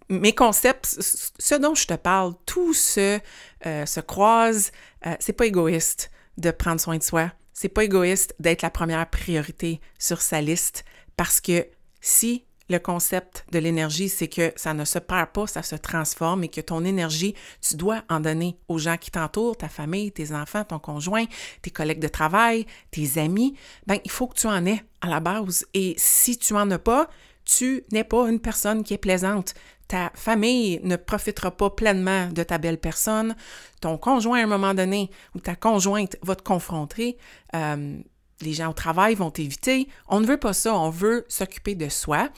mes 0.08 0.34
concepts, 0.34 0.98
ce 1.38 1.54
dont 1.54 1.74
je 1.74 1.86
te 1.86 1.94
parle, 1.94 2.34
tout 2.46 2.74
se, 2.74 3.18
euh, 3.66 3.86
se 3.86 4.00
croise. 4.00 4.72
Euh, 5.06 5.14
c'est 5.20 5.32
pas 5.32 5.46
égoïste 5.46 6.10
de 6.36 6.50
prendre 6.50 6.80
soin 6.80 6.98
de 6.98 7.02
soi. 7.02 7.30
C'est 7.54 7.68
pas 7.68 7.84
égoïste 7.84 8.34
d'être 8.38 8.62
la 8.62 8.70
première 8.70 9.08
priorité 9.08 9.80
sur 9.98 10.20
sa 10.20 10.40
liste 10.40 10.84
parce 11.16 11.40
que 11.40 11.66
si 12.00 12.44
le 12.68 12.78
concept 12.78 13.44
de 13.52 13.58
l'énergie, 13.58 14.08
c'est 14.08 14.28
que 14.28 14.52
ça 14.56 14.74
ne 14.74 14.84
se 14.84 14.98
perd 14.98 15.30
pas, 15.30 15.46
ça 15.46 15.62
se 15.62 15.76
transforme 15.76 16.44
et 16.44 16.48
que 16.48 16.60
ton 16.60 16.84
énergie, 16.84 17.34
tu 17.60 17.76
dois 17.76 18.02
en 18.08 18.20
donner 18.20 18.56
aux 18.68 18.78
gens 18.78 18.96
qui 18.96 19.10
t'entourent, 19.10 19.56
ta 19.56 19.68
famille, 19.68 20.12
tes 20.12 20.32
enfants, 20.32 20.64
ton 20.64 20.78
conjoint, 20.78 21.24
tes 21.62 21.70
collègues 21.70 22.00
de 22.00 22.08
travail, 22.08 22.66
tes 22.90 23.18
amis. 23.18 23.54
Ben, 23.86 23.98
il 24.04 24.10
faut 24.10 24.26
que 24.26 24.38
tu 24.38 24.46
en 24.46 24.64
aies 24.66 24.82
à 25.00 25.08
la 25.08 25.20
base. 25.20 25.66
Et 25.74 25.94
si 25.98 26.38
tu 26.38 26.54
en 26.54 26.70
as 26.70 26.78
pas, 26.78 27.08
tu 27.44 27.84
n'es 27.92 28.04
pas 28.04 28.28
une 28.28 28.40
personne 28.40 28.82
qui 28.82 28.94
est 28.94 28.98
plaisante. 28.98 29.54
Ta 29.88 30.10
famille 30.14 30.80
ne 30.82 30.96
profitera 30.96 31.50
pas 31.50 31.70
pleinement 31.70 32.28
de 32.28 32.42
ta 32.42 32.58
belle 32.58 32.78
personne. 32.78 33.36
Ton 33.80 33.98
conjoint, 33.98 34.40
à 34.40 34.44
un 34.44 34.46
moment 34.46 34.74
donné, 34.74 35.10
ou 35.34 35.40
ta 35.40 35.56
conjointe 35.56 36.16
va 36.22 36.36
te 36.36 36.42
confronter. 36.42 37.18
Euh, 37.54 37.98
les 38.40 38.52
gens 38.52 38.70
au 38.70 38.74
travail 38.74 39.14
vont 39.14 39.30
t'éviter. 39.30 39.88
On 40.08 40.20
ne 40.20 40.26
veut 40.26 40.38
pas 40.38 40.52
ça. 40.52 40.74
On 40.74 40.90
veut 40.90 41.24
s'occuper 41.28 41.74
de 41.74 41.88
soi 41.88 42.30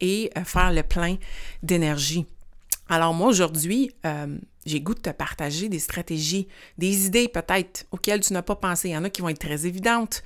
et 0.00 0.30
euh, 0.36 0.44
faire 0.44 0.72
le 0.72 0.82
plein 0.82 1.16
d'énergie. 1.62 2.26
Alors 2.88 3.14
moi, 3.14 3.28
aujourd'hui, 3.28 3.90
euh, 4.04 4.38
j'ai 4.66 4.80
goût 4.80 4.94
de 4.94 5.00
te 5.00 5.10
partager 5.10 5.68
des 5.68 5.78
stratégies, 5.78 6.48
des 6.78 7.06
idées 7.06 7.28
peut-être 7.28 7.86
auxquelles 7.90 8.20
tu 8.20 8.32
n'as 8.32 8.42
pas 8.42 8.56
pensé. 8.56 8.88
Il 8.88 8.92
y 8.92 8.96
en 8.96 9.04
a 9.04 9.10
qui 9.10 9.22
vont 9.22 9.28
être 9.28 9.38
très 9.38 9.66
évidentes. 9.66 10.22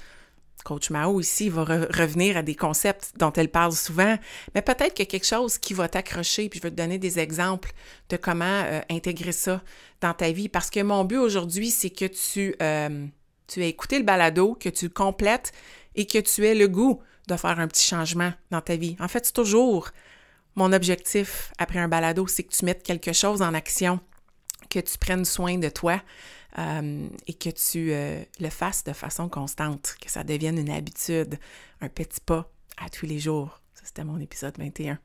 Coach 0.65 0.91
Mao 0.91 1.21
ici 1.21 1.49
va 1.49 1.65
revenir 1.65 2.37
à 2.37 2.43
des 2.43 2.55
concepts 2.55 3.13
dont 3.17 3.33
elle 3.33 3.51
parle 3.51 3.73
souvent, 3.73 4.19
mais 4.55 4.63
peut-être 4.63 4.95
qu'il 4.95 5.05
y 5.05 5.09
a 5.09 5.11
quelque 5.11 5.27
chose 5.27 5.59
qui 5.59 5.75
va 5.75 5.89
t'accrocher, 5.89 6.49
puis 6.49 6.59
je 6.59 6.63
vais 6.65 6.71
te 6.71 6.77
donner 6.77 6.99
des 6.99 7.19
exemples 7.19 7.73
de 8.09 8.17
comment 8.17 8.45
euh, 8.45 8.81
intégrer 8.91 9.33
ça 9.33 9.63
dans 10.01 10.15
ta 10.15 10.31
vie. 10.33 10.49
Parce 10.49 10.71
que 10.71 10.81
mon 10.81 11.05
but 11.05 11.19
aujourd'hui, 11.19 11.71
c'est 11.71 11.91
que 11.91 12.05
tu, 12.07 12.55
tu 13.47 13.63
aies 13.63 13.69
écouté 13.69 13.99
le 13.99 14.05
balado, 14.05 14.57
que 14.59 14.69
tu 14.69 14.87
le 14.87 14.93
complètes 14.93 15.53
et 15.95 16.07
que 16.07 16.19
tu 16.19 16.47
aies 16.47 16.55
le 16.55 16.69
goût 16.69 17.01
de 17.29 17.37
faire 17.37 17.59
un 17.59 17.69
petit 17.69 17.87
changement 17.87 18.33
dans 18.51 18.61
ta 18.61 18.77
vie. 18.77 18.97
En 19.01 19.09
fait, 19.09 19.27
c'est 19.27 19.33
toujours 19.33 19.91
mon 20.55 20.73
objectif 20.73 21.53
après 21.59 21.79
un 21.79 21.89
balado, 21.89 22.27
c'est 22.27 22.43
que 22.43 22.53
tu 22.53 22.65
mettes 22.65 22.83
quelque 22.83 23.13
chose 23.13 23.43
en 23.43 23.55
action, 23.55 24.01
que 24.71 24.81
tu 24.81 24.99
prennes 24.99 25.25
soin 25.25 25.57
de 25.59 25.69
toi 25.69 26.01
euh, 26.59 27.09
et 27.27 27.35
que 27.35 27.51
tu 27.51 27.93
euh, 27.93 28.23
le 28.41 28.49
fasses 28.49 28.85
de 28.85 28.93
façon 28.93 29.29
constante, 29.29 29.97
que 30.01 30.11
ça 30.11 30.25
devienne 30.25 30.59
une 30.59 30.71
habitude, 30.71 31.39
un 31.81 31.89
petit 31.89 32.21
pas 32.25 32.51
à 32.79 32.89
tous 32.89 33.07
les 33.07 33.19
jours. 33.19 33.61
Ça, 33.75 33.83
c'était 33.85 34.05
mon 34.05 34.19
épisode 34.19 34.57
21. 34.59 34.99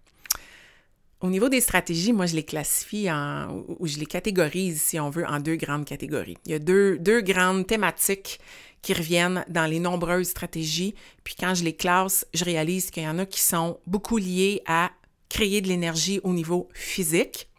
Au 1.19 1.29
niveau 1.29 1.47
des 1.47 1.61
stratégies, 1.61 2.11
moi, 2.11 2.25
je 2.25 2.35
les 2.35 2.43
classifie 2.43 3.09
en, 3.09 3.63
ou 3.79 3.87
je 3.87 3.97
les 3.97 4.05
catégorise, 4.05 4.81
si 4.81 4.99
on 4.99 5.09
veut, 5.09 5.25
en 5.25 5.39
deux 5.39 5.55
grandes 5.55 5.85
catégories. 5.85 6.37
Il 6.45 6.51
y 6.51 6.55
a 6.55 6.59
deux, 6.59 6.97
deux 6.99 7.21
grandes 7.21 7.65
thématiques 7.65 8.39
qui 8.81 8.93
reviennent 8.93 9.45
dans 9.47 9.65
les 9.65 9.79
nombreuses 9.79 10.27
stratégies. 10.27 10.93
Puis 11.23 11.35
quand 11.39 11.55
je 11.55 11.63
les 11.63 11.75
classe, 11.75 12.27
je 12.33 12.43
réalise 12.43 12.91
qu'il 12.91 13.03
y 13.03 13.07
en 13.07 13.19
a 13.19 13.25
qui 13.25 13.39
sont 13.39 13.79
beaucoup 13.87 14.17
liées 14.17 14.61
à 14.65 14.91
créer 15.29 15.61
de 15.61 15.67
l'énergie 15.67 16.19
au 16.23 16.33
niveau 16.33 16.67
physique. 16.73 17.49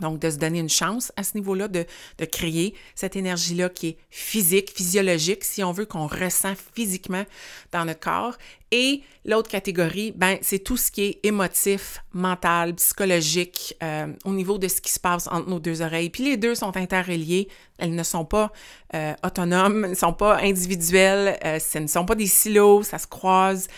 Donc, 0.00 0.18
de 0.18 0.30
se 0.30 0.36
donner 0.36 0.58
une 0.58 0.68
chance 0.68 1.10
à 1.16 1.22
ce 1.22 1.36
niveau-là, 1.36 1.68
de, 1.68 1.86
créer 2.30 2.74
cette 2.94 3.16
énergie-là 3.16 3.68
qui 3.68 3.88
est 3.88 3.98
physique, 4.10 4.72
physiologique, 4.74 5.44
si 5.44 5.64
on 5.64 5.72
veut 5.72 5.86
qu'on 5.86 6.06
ressent 6.06 6.54
physiquement 6.74 7.24
dans 7.72 7.84
notre 7.84 8.00
corps. 8.00 8.36
Et 8.72 9.02
l'autre 9.24 9.48
catégorie, 9.48 10.12
ben, 10.12 10.38
c'est 10.42 10.58
tout 10.58 10.76
ce 10.76 10.90
qui 10.90 11.04
est 11.04 11.20
émotif, 11.22 12.02
mental, 12.12 12.74
psychologique, 12.74 13.76
euh, 13.82 14.12
au 14.24 14.32
niveau 14.32 14.58
de 14.58 14.68
ce 14.68 14.80
qui 14.80 14.90
se 14.90 15.00
passe 15.00 15.28
entre 15.28 15.48
nos 15.48 15.60
deux 15.60 15.82
oreilles. 15.82 16.10
Puis 16.10 16.24
les 16.24 16.36
deux 16.36 16.54
sont 16.54 16.76
interreliés, 16.76 17.48
elles 17.78 17.94
ne 17.94 18.02
sont 18.02 18.24
pas 18.24 18.52
euh, 18.94 19.14
autonomes, 19.24 19.86
ne 19.86 19.94
sont 19.94 20.12
pas 20.12 20.38
individuelles, 20.42 21.38
euh, 21.44 21.58
ce 21.58 21.78
ne 21.78 21.86
sont 21.86 22.04
pas 22.04 22.16
des 22.16 22.26
silos, 22.26 22.82
ça 22.82 22.98
se 22.98 23.06
croise, 23.06 23.68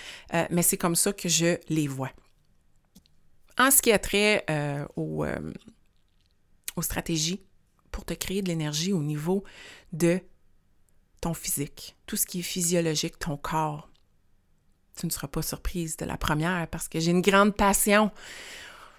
mais 0.51 0.63
c'est 0.63 0.77
comme 0.77 0.97
ça 0.97 1.13
que 1.13 1.29
je 1.29 1.57
les 1.69 1.87
vois. 1.87 2.11
En 3.59 3.71
ce 3.71 3.83
qui 3.83 3.93
a 3.93 3.99
trait 3.99 4.45
au 4.97 5.25
aux 6.79 6.83
stratégies 6.83 7.41
pour 7.91 8.05
te 8.05 8.15
créer 8.15 8.43
de 8.43 8.49
l'énergie 8.49 8.93
au 8.93 9.03
niveau 9.03 9.45
de 9.93 10.21
ton 11.21 11.35
physique, 11.35 11.97
tout 12.07 12.17
ce 12.17 12.27
qui 12.27 12.41
est 12.41 12.43
physiologique, 12.43 13.19
ton 13.19 13.37
corps. 13.37 13.89
Tu 14.97 15.07
ne 15.07 15.11
seras 15.11 15.29
pas 15.29 15.43
surprise 15.43 15.97
de 15.97 16.05
la 16.05 16.17
première 16.17 16.67
parce 16.69 16.89
que 16.89 17.01
j'ai 17.01 17.11
une 17.11 17.23
grande 17.23 17.55
passion 17.55 18.11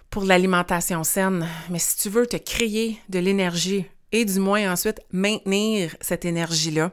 pour 0.09 0.24
l'alimentation 0.24 1.03
saine. 1.03 1.48
Mais 1.69 1.79
si 1.79 1.98
tu 1.98 2.09
veux 2.09 2.25
te 2.25 2.38
créer 2.38 3.00
de 3.09 3.19
l'énergie 3.19 3.86
et 4.12 4.25
du 4.25 4.39
moins 4.39 4.71
ensuite 4.71 5.01
maintenir 5.12 5.95
cette 6.01 6.25
énergie-là, 6.25 6.91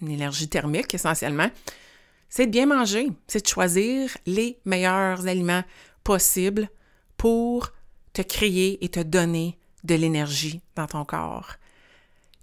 une 0.00 0.10
énergie 0.10 0.48
thermique 0.48 0.94
essentiellement, 0.94 1.50
c'est 2.28 2.46
de 2.46 2.50
bien 2.50 2.66
manger, 2.66 3.08
c'est 3.26 3.42
de 3.42 3.48
choisir 3.48 4.16
les 4.26 4.58
meilleurs 4.64 5.26
aliments 5.26 5.64
possibles 6.04 6.68
pour 7.16 7.72
te 8.12 8.22
créer 8.22 8.82
et 8.84 8.88
te 8.88 9.00
donner 9.00 9.58
de 9.84 9.94
l'énergie 9.94 10.60
dans 10.74 10.86
ton 10.86 11.04
corps. 11.04 11.56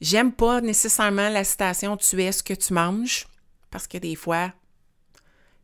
J'aime 0.01 0.31
pas 0.31 0.61
nécessairement 0.61 1.29
la 1.29 1.43
citation 1.43 1.97
Tu 1.97 2.21
es 2.21 2.31
ce 2.31 2.43
que 2.43 2.53
tu 2.53 2.73
manges, 2.73 3.27
parce 3.69 3.87
que 3.87 3.97
des 3.97 4.15
fois, 4.15 4.53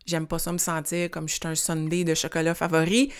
j'aime 0.06 0.28
pas 0.28 0.40
ça 0.40 0.52
me 0.52 0.58
sentir 0.58 1.10
comme 1.10 1.28
je 1.28 1.36
suis 1.36 1.48
un 1.48 1.56
sundae 1.56 2.04
de 2.04 2.14
chocolat 2.14 2.54
favori. 2.54 3.12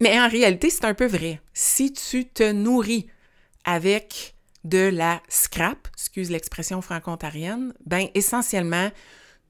Mais 0.00 0.20
en 0.20 0.28
réalité, 0.28 0.68
c'est 0.70 0.84
un 0.84 0.94
peu 0.94 1.06
vrai. 1.06 1.40
Si 1.54 1.92
tu 1.92 2.26
te 2.26 2.50
nourris 2.50 3.06
avec 3.64 4.34
de 4.64 4.90
la 4.92 5.22
scrap, 5.28 5.88
excuse 5.94 6.30
l'expression 6.30 6.82
franco-ontarienne, 6.82 7.72
ben 7.86 8.08
essentiellement, 8.14 8.90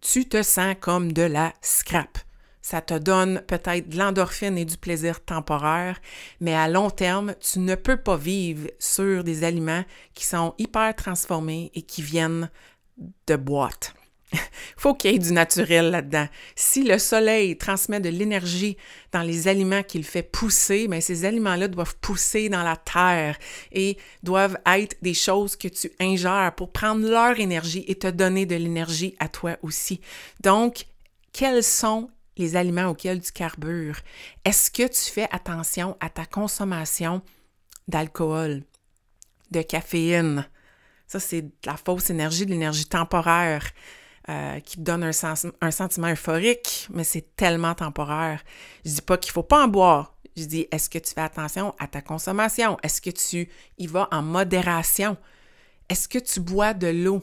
tu 0.01 0.29
te 0.29 0.43
sens 0.43 0.75
comme 0.81 1.13
de 1.13 1.23
la 1.23 1.53
scrap. 1.63 2.19
Ça 2.63 2.81
te 2.81 2.95
donne 2.95 3.43
peut-être 3.49 3.89
de 3.89 3.99
l'endorphine 3.99 4.57
et 4.57 4.65
du 4.65 4.77
plaisir 4.77 5.23
temporaire, 5.25 6.01
mais 6.41 6.55
à 6.55 6.69
long 6.69 6.91
terme, 6.91 7.35
tu 7.41 7.59
ne 7.59 7.75
peux 7.75 7.97
pas 7.97 8.17
vivre 8.17 8.69
sur 8.79 9.25
des 9.25 9.43
aliments 9.43 9.85
qui 10.15 10.25
sont 10.25 10.55
hyper 10.59 10.95
transformés 10.95 11.73
et 11.75 11.83
qui 11.83 12.03
viennent 12.03 12.49
de 13.27 13.37
boîtes. 13.37 13.95
Il 14.33 14.39
faut 14.77 14.95
qu'il 14.95 15.13
y 15.13 15.15
ait 15.15 15.19
du 15.19 15.33
naturel 15.33 15.91
là-dedans. 15.91 16.27
Si 16.57 16.83
le 16.85 16.99
soleil 16.99 17.59
transmet 17.59 18.01
de 18.01 18.09
l'énergie 18.09 18.77
dans 19.13 19.23
les 19.23 19.49
aliments 19.49 19.83
qu'il 19.83 20.05
fait 20.05 20.23
pousser, 20.23 20.87
mais 20.89 20.97
ben, 20.97 21.01
ces 21.01 21.25
aliments-là 21.25 21.69
doivent 21.69 21.97
pousser 22.01 22.49
dans 22.49 22.63
la 22.63 22.77
terre 22.77 23.37
et 23.73 23.99
doivent 24.23 24.59
être 24.67 24.97
des 25.03 25.15
choses 25.15 25.57
que 25.57 25.69
tu 25.69 25.91
ingères 26.01 26.55
pour 26.57 26.73
prendre 26.73 27.07
leur 27.09 27.39
énergie 27.39 27.85
et 27.89 27.97
te 27.97 28.07
donner 28.07 28.47
de 28.47 28.57
l'énergie 28.57 29.15
à 29.19 29.29
toi 29.29 29.57
aussi. 29.63 30.01
Donc, 30.43 30.87
quels 31.33 31.65
sont 31.65 32.09
les 32.37 32.57
aliments 32.57 32.89
auxquels 32.89 33.21
tu 33.21 33.33
carbures? 33.33 33.99
Est-ce 34.45 34.71
que 34.71 34.87
tu 34.87 35.11
fais 35.11 35.29
attention 35.31 35.97
à 36.01 36.09
ta 36.09 36.27
consommation 36.27 37.23
d'alcool, 37.89 38.63
de 39.51 39.63
caféine? 39.63 40.47
Ça, 41.07 41.21
c'est 41.21 41.43
de 41.43 41.53
la 41.67 41.77
fausse 41.77 42.11
énergie, 42.11 42.47
de 42.47 42.51
l'énergie 42.51 42.87
temporaire 42.87 43.71
euh, 44.29 44.61
qui 44.61 44.77
te 44.77 44.83
donne 44.83 45.03
un, 45.03 45.71
sentiment 45.71 46.09
euphorique, 46.09 46.89
mais 46.91 47.05
c'est 47.05 47.35
tellement 47.37 47.75
temporaire. 47.75 48.43
Je 48.85 48.93
dis 48.93 49.03
pas 49.03 49.19
qu'il 49.19 49.33
faut 49.33 49.43
pas 49.43 49.65
en 49.65 49.69
boire. 49.69 50.17
Je 50.37 50.45
dis, 50.45 50.69
est-ce 50.71 50.89
que 50.89 50.99
tu 50.99 51.13
fais 51.13 51.21
attention 51.21 51.75
à 51.79 51.87
ta 51.87 52.01
consommation? 52.01 52.79
Est-ce 52.83 53.03
que 53.03 53.11
tu 53.11 53.51
y 53.79 53.87
vas 53.87 54.09
en 54.13 54.23
modération? 54.23 55.17
Est-ce 55.89 56.09
que 56.09 56.19
tu 56.19 56.41
bois 56.41 56.73
de 56.73 56.87
l'eau? 56.87 57.23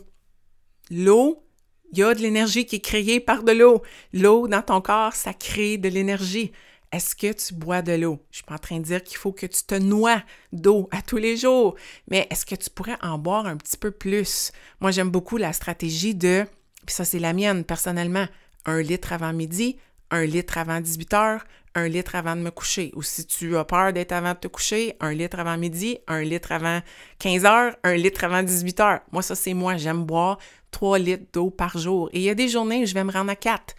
L'eau, 0.92 1.44
il 1.91 2.00
y 2.00 2.03
a 2.03 2.13
de 2.13 2.19
l'énergie 2.19 2.65
qui 2.65 2.77
est 2.77 2.79
créée 2.79 3.19
par 3.19 3.43
de 3.43 3.51
l'eau. 3.51 3.81
L'eau 4.13 4.48
dans 4.48 4.62
ton 4.62 4.81
corps, 4.81 5.13
ça 5.13 5.34
crée 5.34 5.77
de 5.77 5.89
l'énergie. 5.89 6.51
Est-ce 6.91 7.15
que 7.15 7.31
tu 7.31 7.53
bois 7.53 7.84
de 7.84 7.91
l'eau? 7.91 8.19
Je 8.31 8.38
suis 8.38 8.46
pas 8.46 8.55
en 8.55 8.60
train 8.60 8.79
de 8.79 8.84
dire 8.84 9.03
qu'il 9.03 9.17
faut 9.17 9.31
que 9.31 9.46
tu 9.46 9.63
te 9.63 9.75
noies 9.75 10.24
d'eau 10.51 10.89
à 10.91 11.03
tous 11.03 11.17
les 11.17 11.38
jours, 11.38 11.75
mais 12.10 12.27
est-ce 12.31 12.48
que 12.48 12.55
tu 12.55 12.72
pourrais 12.72 12.98
en 13.03 13.19
boire 13.19 13.46
un 13.46 13.58
petit 13.58 13.77
peu 13.77 13.91
plus? 13.91 14.51
Moi, 14.79 14.89
j'aime 14.89 15.12
beaucoup 15.12 15.38
la 15.38 15.53
stratégie 15.53 16.15
de, 16.15 16.46
puis 16.88 16.96
ça 16.96 17.05
c'est 17.05 17.19
la 17.19 17.34
mienne 17.34 17.63
personnellement, 17.63 18.25
un 18.65 18.81
litre 18.81 19.13
avant 19.13 19.34
midi, 19.34 19.77
un 20.10 20.25
litre 20.25 20.58
avant 20.58 20.81
18 20.81 21.13
heures, 21.13 21.46
un 21.75 21.88
litre 21.88 22.15
avant 22.15 22.36
de 22.36 22.41
me 22.41 22.51
coucher. 22.51 22.91
Ou 22.96 23.03
si 23.03 23.25
tu 23.25 23.55
as 23.58 23.65
peur 23.65 23.93
d'être 23.93 24.12
avant 24.12 24.34
de 24.34 24.39
te 24.39 24.48
coucher, 24.48 24.96
un 25.00 25.13
litre 25.13 25.39
avant 25.39 25.58
midi, 25.58 26.00
un 26.08 26.22
litre 26.22 26.51
avant 26.51 26.81
15 27.19 27.46
heures, 27.46 27.75
un 27.84 27.96
litre 27.96 28.24
avant 28.24 28.43
18 28.43 28.79
heures. 28.79 29.00
Moi, 29.12 29.22
ça, 29.22 29.36
c'est 29.36 29.53
moi. 29.53 29.77
J'aime 29.77 30.03
boire 30.03 30.39
3 30.71 30.99
litres 30.99 31.25
d'eau 31.33 31.49
par 31.49 31.77
jour. 31.77 32.09
Et 32.13 32.19
il 32.19 32.23
y 32.23 32.29
a 32.29 32.35
des 32.35 32.47
journées 32.47 32.83
où 32.83 32.85
je 32.85 32.93
vais 32.93 33.03
me 33.03 33.11
rendre 33.11 33.31
à 33.31 33.35
4, 33.35 33.75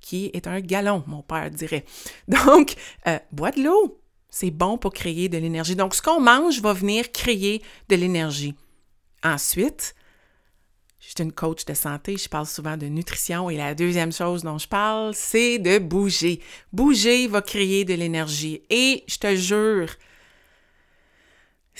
qui 0.00 0.30
est 0.32 0.46
un 0.46 0.60
gallon, 0.60 1.02
mon 1.06 1.22
père 1.22 1.50
dirait. 1.50 1.84
Donc, 2.28 2.74
euh, 3.06 3.18
bois 3.32 3.50
de 3.50 3.62
l'eau, 3.62 4.00
c'est 4.28 4.50
bon 4.50 4.78
pour 4.78 4.92
créer 4.92 5.28
de 5.28 5.38
l'énergie. 5.38 5.76
Donc, 5.76 5.94
ce 5.94 6.02
qu'on 6.02 6.20
mange 6.20 6.60
va 6.60 6.72
venir 6.72 7.10
créer 7.12 7.62
de 7.88 7.96
l'énergie. 7.96 8.54
Ensuite, 9.22 9.94
je 11.00 11.06
suis 11.06 11.22
une 11.22 11.32
coach 11.32 11.64
de 11.64 11.74
santé, 11.74 12.16
je 12.16 12.28
parle 12.28 12.46
souvent 12.46 12.76
de 12.76 12.86
nutrition 12.86 13.48
et 13.50 13.56
la 13.56 13.74
deuxième 13.74 14.12
chose 14.12 14.42
dont 14.42 14.58
je 14.58 14.68
parle, 14.68 15.14
c'est 15.14 15.58
de 15.58 15.78
bouger. 15.78 16.40
Bouger 16.72 17.26
va 17.26 17.42
créer 17.42 17.84
de 17.84 17.94
l'énergie. 17.94 18.62
Et 18.70 19.04
je 19.08 19.16
te 19.16 19.34
jure, 19.34 19.88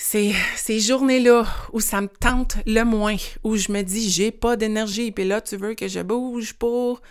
c'est 0.03 0.33
ces 0.55 0.79
journées-là 0.79 1.45
où 1.73 1.79
ça 1.79 2.01
me 2.01 2.07
tente 2.07 2.57
le 2.65 2.83
moins, 2.83 3.17
où 3.43 3.55
je 3.55 3.71
me 3.71 3.83
dis 3.83 4.09
j'ai 4.09 4.31
pas 4.31 4.55
d'énergie, 4.55 5.11
puis 5.11 5.25
là 5.25 5.41
tu 5.41 5.55
veux 5.57 5.75
que 5.75 5.87
je 5.87 5.99
bouge 5.99 6.53
pour 6.53 7.01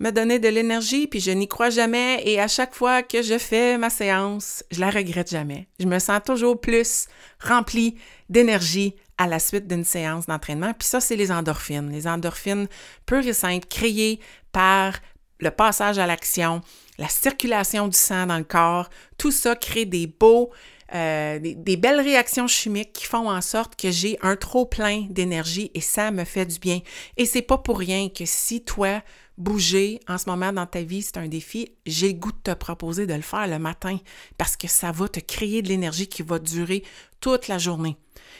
me 0.00 0.10
donner 0.10 0.40
de 0.40 0.48
l'énergie, 0.48 1.06
puis 1.06 1.20
je 1.20 1.30
n'y 1.30 1.46
crois 1.46 1.70
jamais, 1.70 2.20
et 2.24 2.40
à 2.40 2.48
chaque 2.48 2.74
fois 2.74 3.02
que 3.04 3.22
je 3.22 3.38
fais 3.38 3.78
ma 3.78 3.88
séance, 3.88 4.64
je 4.72 4.80
la 4.80 4.90
regrette 4.90 5.30
jamais. 5.30 5.68
Je 5.78 5.86
me 5.86 6.00
sens 6.00 6.20
toujours 6.24 6.60
plus 6.60 7.06
remplie 7.40 7.96
d'énergie 8.28 8.94
à 9.16 9.28
la 9.28 9.38
suite 9.38 9.68
d'une 9.68 9.84
séance 9.84 10.26
d'entraînement, 10.26 10.72
puis 10.74 10.88
ça, 10.88 11.00
c'est 11.00 11.16
les 11.16 11.32
endorphines. 11.32 11.90
Les 11.90 12.06
endorphines 12.06 12.68
pures 13.06 13.26
et 13.26 13.32
simples, 13.32 13.66
créées 13.68 14.20
par 14.52 14.94
le 15.40 15.50
passage 15.50 15.98
à 15.98 16.06
l'action, 16.06 16.62
la 16.98 17.08
circulation 17.08 17.88
du 17.88 17.96
sang 17.96 18.26
dans 18.26 18.38
le 18.38 18.44
corps, 18.44 18.90
tout 19.18 19.32
ça 19.32 19.54
crée 19.56 19.84
des 19.84 20.06
beaux 20.06 20.50
euh, 20.94 21.38
des, 21.38 21.76
belles 21.76 22.00
réactions 22.00 22.46
chimiques 22.46 22.92
qui 22.92 23.04
font 23.04 23.30
en 23.30 23.40
sorte 23.42 23.76
que 23.76 23.90
j'ai 23.90 24.18
un 24.22 24.36
trop 24.36 24.64
plein 24.64 25.06
d'énergie 25.10 25.70
et 25.74 25.80
ça 25.80 26.10
me 26.10 26.24
fait 26.24 26.46
du 26.46 26.58
bien. 26.58 26.80
Et 27.16 27.26
c'est 27.26 27.42
pas 27.42 27.58
pour 27.58 27.78
rien 27.78 28.08
que 28.08 28.24
si 28.24 28.64
toi, 28.64 29.02
bouger 29.36 30.00
en 30.08 30.18
ce 30.18 30.28
moment 30.28 30.52
dans 30.52 30.66
ta 30.66 30.82
vie, 30.82 31.02
c'est 31.02 31.18
un 31.18 31.28
défi, 31.28 31.72
j'ai 31.86 32.08
le 32.08 32.18
goût 32.18 32.32
de 32.32 32.38
te 32.42 32.54
proposer 32.54 33.06
de 33.06 33.14
le 33.14 33.22
faire 33.22 33.46
le 33.46 33.58
matin 33.58 33.98
parce 34.36 34.56
que 34.56 34.66
ça 34.66 34.90
va 34.90 35.08
te 35.08 35.20
créer 35.20 35.62
de 35.62 35.68
l'énergie 35.68 36.08
qui 36.08 36.22
va 36.22 36.38
durer 36.38 36.82
toute 37.20 37.48
la 37.48 37.58
journée. 37.58 37.96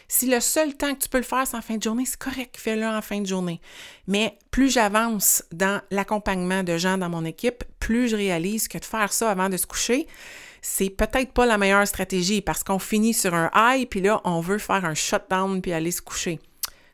Si 0.09 0.27
le 0.27 0.41
seul 0.41 0.75
temps 0.75 0.95
que 0.95 1.03
tu 1.03 1.09
peux 1.09 1.19
le 1.19 1.25
faire, 1.25 1.47
c'est 1.47 1.57
en 1.57 1.63
fin 1.63 1.77
de 1.77 1.83
journée, 1.83 2.05
c'est 2.07 2.19
correct, 2.19 2.57
fais-le 2.57 2.87
en 2.87 3.03
fin 3.03 3.21
de 3.21 3.27
journée. 3.27 3.61
Mais 4.07 4.39
plus 4.51 4.71
j'avance 4.71 5.45
dans 5.53 5.81
l'accompagnement 5.91 6.63
de 6.63 6.79
gens 6.79 6.99
dans 6.99 7.11
mon 7.11 7.25
équipe, 7.25 7.65
plus 7.79 8.09
je 8.09 8.17
réalise 8.17 8.69
que 8.69 8.79
de 8.79 8.85
faire 8.85 9.13
ça 9.13 9.31
avant 9.31 9.49
de 9.49 9.57
se 9.57 9.67
coucher, 9.67 10.07
c'est 10.63 10.91
peut-être 10.91 11.33
pas 11.33 11.47
la 11.47 11.59
meilleure 11.59 11.87
stratégie 11.87 12.41
parce 12.41 12.65
qu'on 12.65 12.79
finit 12.79 13.15
sur 13.15 13.35
un 13.35 13.51
high, 13.55 13.89
puis 13.89 14.01
là, 14.01 14.21
on 14.25 14.41
veut 14.41 14.59
faire 14.59 14.85
un 14.85 14.95
shutdown 14.95 15.61
puis 15.61 15.73
aller 15.73 15.91
se 15.91 16.03
coucher. 16.03 16.39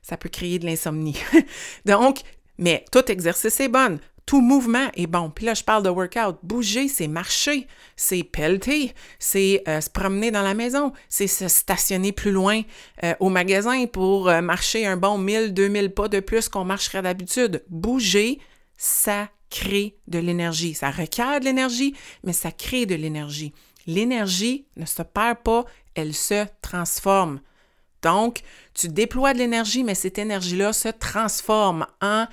Ça 0.02 0.16
peut 0.16 0.28
créer 0.28 0.58
de 0.58 0.66
l'insomnie. 0.66 1.16
Donc, 1.84 2.18
mais 2.58 2.84
tout 2.92 3.10
exercice 3.10 3.58
est 3.60 3.68
bon. 3.68 3.98
Tout 4.26 4.40
mouvement 4.40 4.88
est 4.94 5.06
bon. 5.06 5.30
Puis 5.30 5.44
là, 5.44 5.52
je 5.52 5.62
parle 5.62 5.82
de 5.82 5.90
workout. 5.90 6.38
Bouger, 6.42 6.88
c'est 6.88 7.08
marcher, 7.08 7.66
c'est 7.94 8.22
pelleter, 8.22 8.94
c'est 9.18 9.62
euh, 9.68 9.82
se 9.82 9.90
promener 9.90 10.30
dans 10.30 10.42
la 10.42 10.54
maison, 10.54 10.92
c'est 11.10 11.26
se 11.26 11.46
stationner 11.46 12.12
plus 12.12 12.30
loin 12.30 12.62
euh, 13.02 13.14
au 13.20 13.28
magasin 13.28 13.84
pour 13.86 14.28
euh, 14.28 14.40
marcher 14.40 14.86
un 14.86 14.96
bon 14.96 15.18
1000, 15.18 15.52
2000 15.52 15.90
pas 15.90 16.08
de 16.08 16.20
plus 16.20 16.48
qu'on 16.48 16.64
marcherait 16.64 17.02
d'habitude. 17.02 17.64
Bouger, 17.68 18.40
ça 18.78 19.28
crée 19.54 19.96
de 20.08 20.18
l'énergie. 20.18 20.74
Ça 20.74 20.90
requiert 20.90 21.38
de 21.38 21.44
l'énergie, 21.44 21.94
mais 22.24 22.32
ça 22.32 22.50
crée 22.50 22.86
de 22.86 22.96
l'énergie. 22.96 23.54
L'énergie 23.86 24.66
ne 24.76 24.84
se 24.84 25.02
perd 25.02 25.38
pas, 25.44 25.64
elle 25.94 26.12
se 26.12 26.44
transforme. 26.60 27.40
Donc, 28.02 28.40
tu 28.74 28.88
déploies 28.88 29.32
de 29.32 29.38
l'énergie, 29.38 29.84
mais 29.84 29.94
cette 29.94 30.18
énergie-là 30.18 30.72
se 30.72 30.88
transforme 30.88 31.86
en 32.02 32.26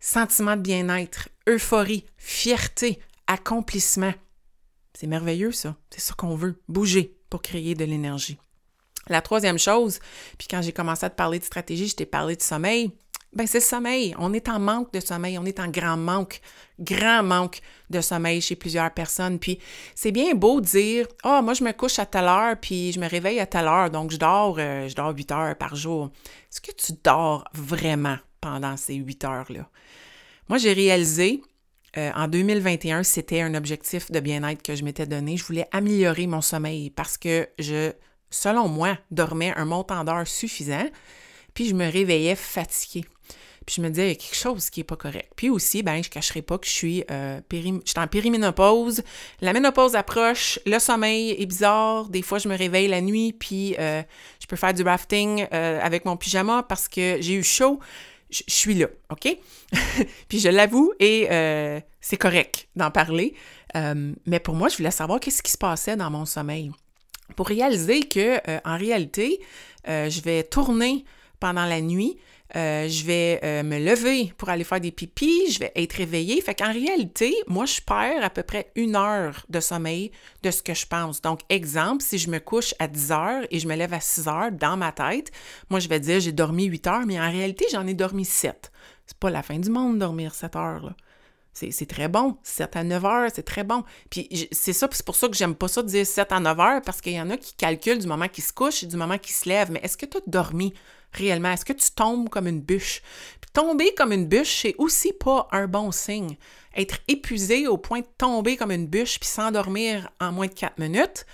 sentiment 0.00 0.56
de 0.56 0.62
bien-être, 0.62 1.28
euphorie, 1.46 2.06
fierté, 2.16 2.98
accomplissement. 3.26 4.14
C'est 4.94 5.06
merveilleux, 5.06 5.52
ça. 5.52 5.76
C'est 5.90 6.00
ça 6.00 6.14
qu'on 6.16 6.34
veut, 6.34 6.60
bouger 6.66 7.14
pour 7.28 7.42
créer 7.42 7.74
de 7.74 7.84
l'énergie. 7.84 8.38
La 9.08 9.20
troisième 9.20 9.58
chose, 9.58 10.00
puis 10.38 10.48
quand 10.48 10.62
j'ai 10.62 10.72
commencé 10.72 11.04
à 11.04 11.10
te 11.10 11.16
parler 11.16 11.38
de 11.38 11.44
stratégie, 11.44 11.88
je 11.88 11.96
t'ai 11.96 12.06
parlé 12.06 12.36
de 12.36 12.42
sommeil. 12.42 12.92
Ben, 13.34 13.46
c'est 13.46 13.58
le 13.58 13.64
sommeil. 13.64 14.14
On 14.18 14.32
est 14.32 14.48
en 14.48 14.58
manque 14.58 14.92
de 14.92 15.00
sommeil. 15.00 15.38
On 15.38 15.44
est 15.44 15.60
en 15.60 15.68
grand 15.68 15.96
manque, 15.96 16.40
grand 16.80 17.22
manque 17.22 17.60
de 17.90 18.00
sommeil 18.00 18.40
chez 18.40 18.56
plusieurs 18.56 18.92
personnes. 18.92 19.38
Puis 19.38 19.58
c'est 19.94 20.12
bien 20.12 20.34
beau 20.34 20.60
de 20.60 20.66
dire 20.66 21.06
Ah, 21.22 21.42
moi, 21.42 21.54
je 21.54 21.62
me 21.62 21.72
couche 21.72 21.98
à 21.98 22.06
telle 22.06 22.24
heure, 22.24 22.56
puis 22.60 22.92
je 22.92 23.00
me 23.00 23.08
réveille 23.08 23.38
à 23.40 23.46
telle 23.46 23.66
heure, 23.66 23.90
donc 23.90 24.10
je 24.10 24.16
dors, 24.16 24.56
euh, 24.58 24.88
je 24.88 24.94
dors 24.94 25.14
8 25.14 25.32
heures 25.32 25.56
par 25.56 25.76
jour. 25.76 26.10
Est-ce 26.50 26.60
que 26.60 26.72
tu 26.72 26.92
dors 27.04 27.44
vraiment 27.52 28.16
pendant 28.40 28.76
ces 28.76 28.94
8 28.94 29.24
heures-là? 29.24 29.68
Moi, 30.48 30.56
j'ai 30.58 30.72
réalisé 30.72 31.42
euh, 31.96 32.10
en 32.14 32.28
2021, 32.28 33.02
c'était 33.02 33.40
un 33.40 33.54
objectif 33.54 34.10
de 34.10 34.20
bien-être 34.20 34.62
que 34.62 34.74
je 34.74 34.84
m'étais 34.84 35.06
donné. 35.06 35.36
Je 35.36 35.44
voulais 35.44 35.66
améliorer 35.72 36.26
mon 36.26 36.40
sommeil 36.40 36.90
parce 36.90 37.18
que 37.18 37.48
je, 37.58 37.92
selon 38.30 38.68
moi, 38.68 38.98
dormais 39.10 39.52
un 39.56 39.64
montant 39.64 40.04
d'heures 40.04 40.26
suffisant, 40.26 40.88
puis 41.54 41.66
je 41.66 41.74
me 41.74 41.90
réveillais 41.90 42.36
fatiguée. 42.36 43.04
Puis 43.68 43.74
je 43.76 43.82
me 43.82 43.90
disais, 43.90 44.06
il 44.06 44.08
y 44.08 44.12
a 44.12 44.14
quelque 44.14 44.34
chose 44.34 44.70
qui 44.70 44.80
n'est 44.80 44.84
pas 44.84 44.96
correct. 44.96 45.30
Puis 45.36 45.50
aussi, 45.50 45.82
ben, 45.82 46.02
je 46.02 46.08
ne 46.08 46.12
cacherai 46.14 46.40
pas 46.40 46.56
que 46.56 46.66
je 46.66 46.72
suis, 46.72 47.04
euh, 47.10 47.38
en 47.98 48.06
périménopause. 48.06 49.02
La 49.42 49.52
ménopause 49.52 49.94
approche, 49.94 50.58
le 50.64 50.78
sommeil 50.78 51.32
est 51.32 51.44
bizarre. 51.44 52.08
Des 52.08 52.22
fois, 52.22 52.38
je 52.38 52.48
me 52.48 52.56
réveille 52.56 52.88
la 52.88 53.02
nuit, 53.02 53.34
puis 53.34 53.76
euh, 53.78 54.02
je 54.40 54.46
peux 54.46 54.56
faire 54.56 54.72
du 54.72 54.82
rafting 54.84 55.46
euh, 55.52 55.80
avec 55.82 56.06
mon 56.06 56.16
pyjama 56.16 56.62
parce 56.62 56.88
que 56.88 57.18
j'ai 57.20 57.34
eu 57.34 57.42
chaud. 57.42 57.78
Je 58.30 58.40
suis 58.46 58.72
là, 58.72 58.86
OK? 59.10 59.36
puis 60.30 60.38
je 60.38 60.48
l'avoue, 60.48 60.94
et 60.98 61.28
c'est 62.00 62.16
correct 62.16 62.68
d'en 62.74 62.90
parler. 62.90 63.34
mais 63.74 64.40
pour 64.40 64.54
moi, 64.54 64.70
je 64.70 64.78
voulais 64.78 64.90
savoir 64.90 65.20
qu'est-ce 65.20 65.42
qui 65.42 65.52
se 65.52 65.58
passait 65.58 65.94
dans 65.94 66.10
mon 66.10 66.24
sommeil. 66.24 66.70
Pour 67.36 67.48
réaliser 67.48 68.00
que, 68.00 68.38
en 68.66 68.78
réalité, 68.78 69.40
je 69.86 70.20
vais 70.22 70.42
tourner 70.42 71.04
pendant 71.38 71.66
la 71.66 71.82
nuit, 71.82 72.16
euh, 72.56 72.88
je 72.88 73.04
vais 73.04 73.40
euh, 73.44 73.62
me 73.62 73.78
lever 73.78 74.32
pour 74.38 74.48
aller 74.48 74.64
faire 74.64 74.80
des 74.80 74.90
pipis, 74.90 75.52
je 75.52 75.58
vais 75.58 75.72
être 75.74 75.92
réveillée. 75.94 76.40
Fait 76.40 76.54
qu'en 76.54 76.72
réalité, 76.72 77.34
moi, 77.46 77.66
je 77.66 77.80
perds 77.80 78.24
à 78.24 78.30
peu 78.30 78.42
près 78.42 78.70
une 78.74 78.96
heure 78.96 79.44
de 79.48 79.60
sommeil 79.60 80.10
de 80.42 80.50
ce 80.50 80.62
que 80.62 80.74
je 80.74 80.86
pense. 80.86 81.20
Donc, 81.20 81.40
exemple, 81.50 82.02
si 82.02 82.18
je 82.18 82.30
me 82.30 82.38
couche 82.38 82.74
à 82.78 82.88
10 82.88 83.12
heures 83.12 83.44
et 83.50 83.58
je 83.58 83.68
me 83.68 83.76
lève 83.76 83.92
à 83.92 84.00
6 84.00 84.28
heures 84.28 84.52
dans 84.52 84.76
ma 84.76 84.92
tête, 84.92 85.30
moi, 85.68 85.80
je 85.80 85.88
vais 85.88 86.00
dire 86.00 86.20
j'ai 86.20 86.32
dormi 86.32 86.64
8 86.64 86.86
heures, 86.86 87.06
mais 87.06 87.20
en 87.20 87.30
réalité, 87.30 87.66
j'en 87.70 87.86
ai 87.86 87.94
dormi 87.94 88.24
7. 88.24 88.72
C'est 89.06 89.18
pas 89.18 89.30
la 89.30 89.42
fin 89.42 89.58
du 89.58 89.70
monde 89.70 89.98
dormir 89.98 90.34
7 90.34 90.56
heures, 90.56 90.84
là. 90.84 90.96
C'est 91.70 91.86
très 91.86 92.08
bon. 92.08 92.36
7 92.42 92.76
à 92.76 92.84
9 92.84 93.04
heures, 93.04 93.30
c'est 93.34 93.42
très 93.42 93.64
bon. 93.64 93.84
Puis 94.10 94.48
c'est 94.52 94.72
ça, 94.72 94.88
c'est 94.90 95.04
pour 95.04 95.16
ça 95.16 95.28
que 95.28 95.36
j'aime 95.36 95.54
pas 95.54 95.68
ça 95.68 95.82
de 95.82 95.88
dire 95.88 96.06
7 96.06 96.32
à 96.32 96.40
9 96.40 96.60
heures, 96.60 96.82
parce 96.82 97.00
qu'il 97.00 97.12
y 97.12 97.20
en 97.20 97.30
a 97.30 97.36
qui 97.36 97.54
calculent 97.54 97.98
du 97.98 98.06
moment 98.06 98.28
qu'ils 98.28 98.44
se 98.44 98.52
couchent 98.52 98.82
et 98.82 98.86
du 98.86 98.96
moment 98.96 99.18
qu'ils 99.18 99.34
se 99.34 99.48
lèvent. 99.48 99.70
Mais 99.70 99.80
est-ce 99.82 99.96
que 99.96 100.06
tu 100.06 100.18
as 100.18 100.22
dormi 100.26 100.72
réellement? 101.12 101.52
Est-ce 101.52 101.64
que 101.64 101.72
tu 101.72 101.90
tombes 101.90 102.28
comme 102.28 102.46
une 102.46 102.60
bûche? 102.60 103.02
tomber 103.58 103.92
comme 103.94 104.12
une 104.12 104.26
bûche, 104.26 104.60
c'est 104.62 104.74
aussi 104.78 105.12
pas 105.12 105.48
un 105.50 105.66
bon 105.66 105.90
signe. 105.90 106.36
Être 106.76 106.98
épuisé 107.08 107.66
au 107.66 107.76
point 107.76 108.00
de 108.00 108.06
tomber 108.16 108.56
comme 108.56 108.70
une 108.70 108.86
bûche 108.86 109.18
puis 109.18 109.28
s'endormir 109.28 110.10
en 110.20 110.30
moins 110.32 110.46
de 110.46 110.52
4 110.52 110.78
minutes, 110.78 111.26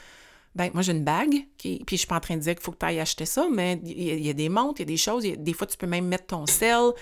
ben 0.54 0.70
moi 0.72 0.82
j'ai 0.82 0.92
une 0.92 1.04
bague, 1.04 1.46
qui, 1.58 1.82
puis 1.84 1.96
je 1.96 2.00
suis 2.00 2.06
pas 2.06 2.16
en 2.16 2.20
train 2.20 2.36
de 2.36 2.40
dire 2.40 2.54
qu'il 2.54 2.62
faut 2.62 2.72
que 2.72 2.78
tu 2.78 2.86
ailles 2.86 3.00
acheter 3.00 3.26
ça, 3.26 3.46
mais 3.52 3.80
il 3.84 4.24
y, 4.24 4.30
a 4.30 4.32
des 4.32 4.48
montres, 4.48 4.80
il 4.80 4.82
y 4.82 4.84
a 4.84 4.86
des 4.86 4.96
choses, 4.96 5.24
des 5.24 5.52
fois 5.52 5.66
tu 5.66 5.76
peux 5.76 5.86
même 5.86 6.06
mettre 6.06 6.26
ton 6.28 6.46
sel 6.46 6.92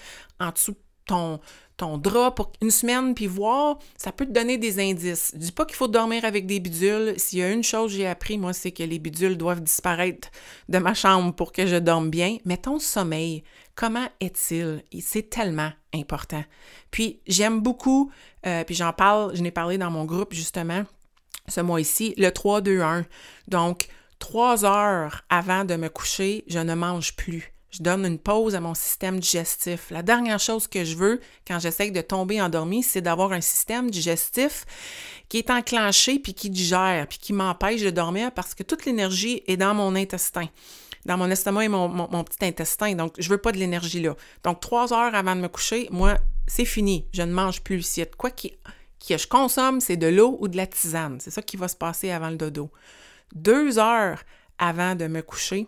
en 0.41 0.51
dessous 0.51 0.73
de 0.73 0.79
ton, 1.07 1.39
ton 1.83 1.99
drap 1.99 2.31
pour 2.31 2.53
une 2.61 2.71
semaine, 2.71 3.13
puis 3.13 3.27
voir, 3.27 3.77
ça 3.97 4.13
peut 4.13 4.25
te 4.25 4.31
donner 4.31 4.57
des 4.57 4.79
indices. 4.79 5.33
Je 5.35 5.39
dis 5.39 5.51
pas 5.51 5.67
qu'il 5.67 5.75
faut 5.75 5.89
dormir 5.89 6.25
avec 6.25 6.47
des 6.47 6.61
bidules. 6.61 7.15
S'il 7.17 7.41
y 7.41 7.43
a 7.43 7.51
une 7.51 7.65
chose 7.65 7.91
que 7.91 7.97
j'ai 7.97 8.07
appris, 8.07 8.39
moi, 8.39 8.53
c'est 8.53 8.71
que 8.71 8.85
les 8.85 9.01
bidules 9.01 9.37
doivent 9.37 9.61
disparaître 9.61 10.29
de 10.69 10.79
ma 10.79 10.95
chambre 10.95 11.35
pour 11.35 11.51
que 11.51 11.67
je 11.67 11.75
dorme 11.75 12.09
bien. 12.09 12.37
Mais 12.45 12.57
ton 12.57 12.79
sommeil, 12.79 13.43
comment 13.75 14.07
est-il? 14.21 14.85
C'est 15.01 15.29
tellement 15.29 15.73
important. 15.93 16.45
Puis, 16.93 17.21
j'aime 17.27 17.61
beaucoup, 17.61 18.13
euh, 18.47 18.63
puis 18.63 18.77
j'en 18.77 18.93
parle, 18.93 19.35
je 19.35 19.43
n'ai 19.43 19.51
parlé 19.51 19.77
dans 19.77 19.91
mon 19.91 20.05
groupe, 20.05 20.35
justement, 20.35 20.85
ce 21.49 21.63
mois-ci, 21.63 22.15
le 22.17 22.29
3-2-1. 22.29 23.03
Donc, 23.49 23.89
trois 24.21 24.65
heures 24.65 25.23
avant 25.29 25.65
de 25.65 25.75
me 25.75 25.89
coucher, 25.89 26.45
je 26.47 26.61
ne 26.61 26.75
mange 26.75 27.17
plus 27.17 27.52
je 27.73 27.83
donne 27.83 28.05
une 28.05 28.19
pause 28.19 28.55
à 28.55 28.61
mon 28.61 28.75
système 28.75 29.19
digestif. 29.19 29.91
La 29.91 30.03
dernière 30.03 30.39
chose 30.39 30.67
que 30.67 30.85
je 30.85 30.95
veux 30.95 31.21
quand 31.47 31.59
j'essaie 31.59 31.91
de 31.91 32.01
tomber 32.03 32.41
endormi, 32.41 32.83
c'est 32.83 33.01
d'avoir 33.01 33.33
un 33.33 33.41
système 33.41 33.91
digestif 33.91 34.67
qui 35.29 35.39
est 35.39 35.51
enclenché 35.51 36.19
puis 36.19 36.35
qui 36.35 36.51
digère 36.51 37.07
puis 37.09 37.19
qui 37.19 37.33
m'empêche 37.33 37.81
de 37.81 37.91
dormir 37.91 38.31
parce 38.33 38.55
que 38.55 38.63
toute 38.63 38.85
l'énergie 38.85 39.43
est 39.47 39.57
dans 39.57 39.73
mon 39.73 39.97
intestin, 39.97 40.49
dans 41.07 41.17
mon 41.17 41.31
estomac 41.31 41.65
et 41.65 41.69
mon, 41.69 42.25
petit 42.25 42.45
intestin. 42.45 42.95
Donc, 42.95 43.15
je 43.19 43.29
veux 43.31 43.39
pas 43.39 43.53
de 43.53 43.59
l'énergie 43.59 44.03
là. 44.03 44.15
Donc, 44.45 44.61
trois 44.61 44.93
heures 44.93 45.15
avant 45.15 45.35
de 45.35 45.41
me 45.41 45.49
coucher, 45.49 45.89
moi, 45.91 46.19
c'est 46.47 46.67
fini. 46.67 47.07
Je 47.15 47.23
ne 47.23 47.33
mange 47.33 47.63
plus. 47.63 47.81
S'il 47.81 48.07
quoi 48.19 48.31
qui, 48.31 48.53
que 49.09 49.17
je 49.17 49.27
consomme, 49.27 49.81
c'est 49.81 49.97
de 49.97 50.09
l'eau 50.09 50.37
ou 50.41 50.49
de 50.49 50.59
la 50.59 50.67
tisane. 50.67 51.19
C'est 51.21 51.31
ça 51.31 51.41
qui 51.41 51.57
va 51.57 51.69
se 51.69 51.77
passer 51.77 52.11
avant 52.11 52.29
le 52.29 52.37
dodo. 52.37 52.71
Deux 53.35 53.79
heures 53.79 54.23
avant 54.59 54.95
de 54.95 55.07
me 55.07 55.23
coucher, 55.23 55.67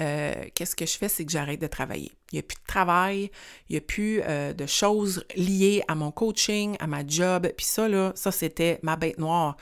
euh, 0.00 0.34
qu'est-ce 0.54 0.76
que 0.76 0.86
je 0.86 0.96
fais, 0.96 1.08
c'est 1.08 1.24
que 1.24 1.32
j'arrête 1.32 1.60
de 1.60 1.66
travailler. 1.66 2.12
Il 2.32 2.36
n'y 2.36 2.38
a 2.40 2.42
plus 2.42 2.56
de 2.56 2.66
travail, 2.66 3.30
il 3.68 3.72
n'y 3.72 3.76
a 3.78 3.80
plus 3.80 4.20
euh, 4.24 4.52
de 4.52 4.66
choses 4.66 5.24
liées 5.36 5.82
à 5.88 5.94
mon 5.94 6.10
coaching, 6.10 6.76
à 6.80 6.86
ma 6.86 7.06
job. 7.06 7.48
Puis 7.56 7.66
ça, 7.66 7.88
là, 7.88 8.12
ça, 8.14 8.30
c'était 8.30 8.78
ma 8.82 8.96
bête 8.96 9.18
noire 9.18 9.56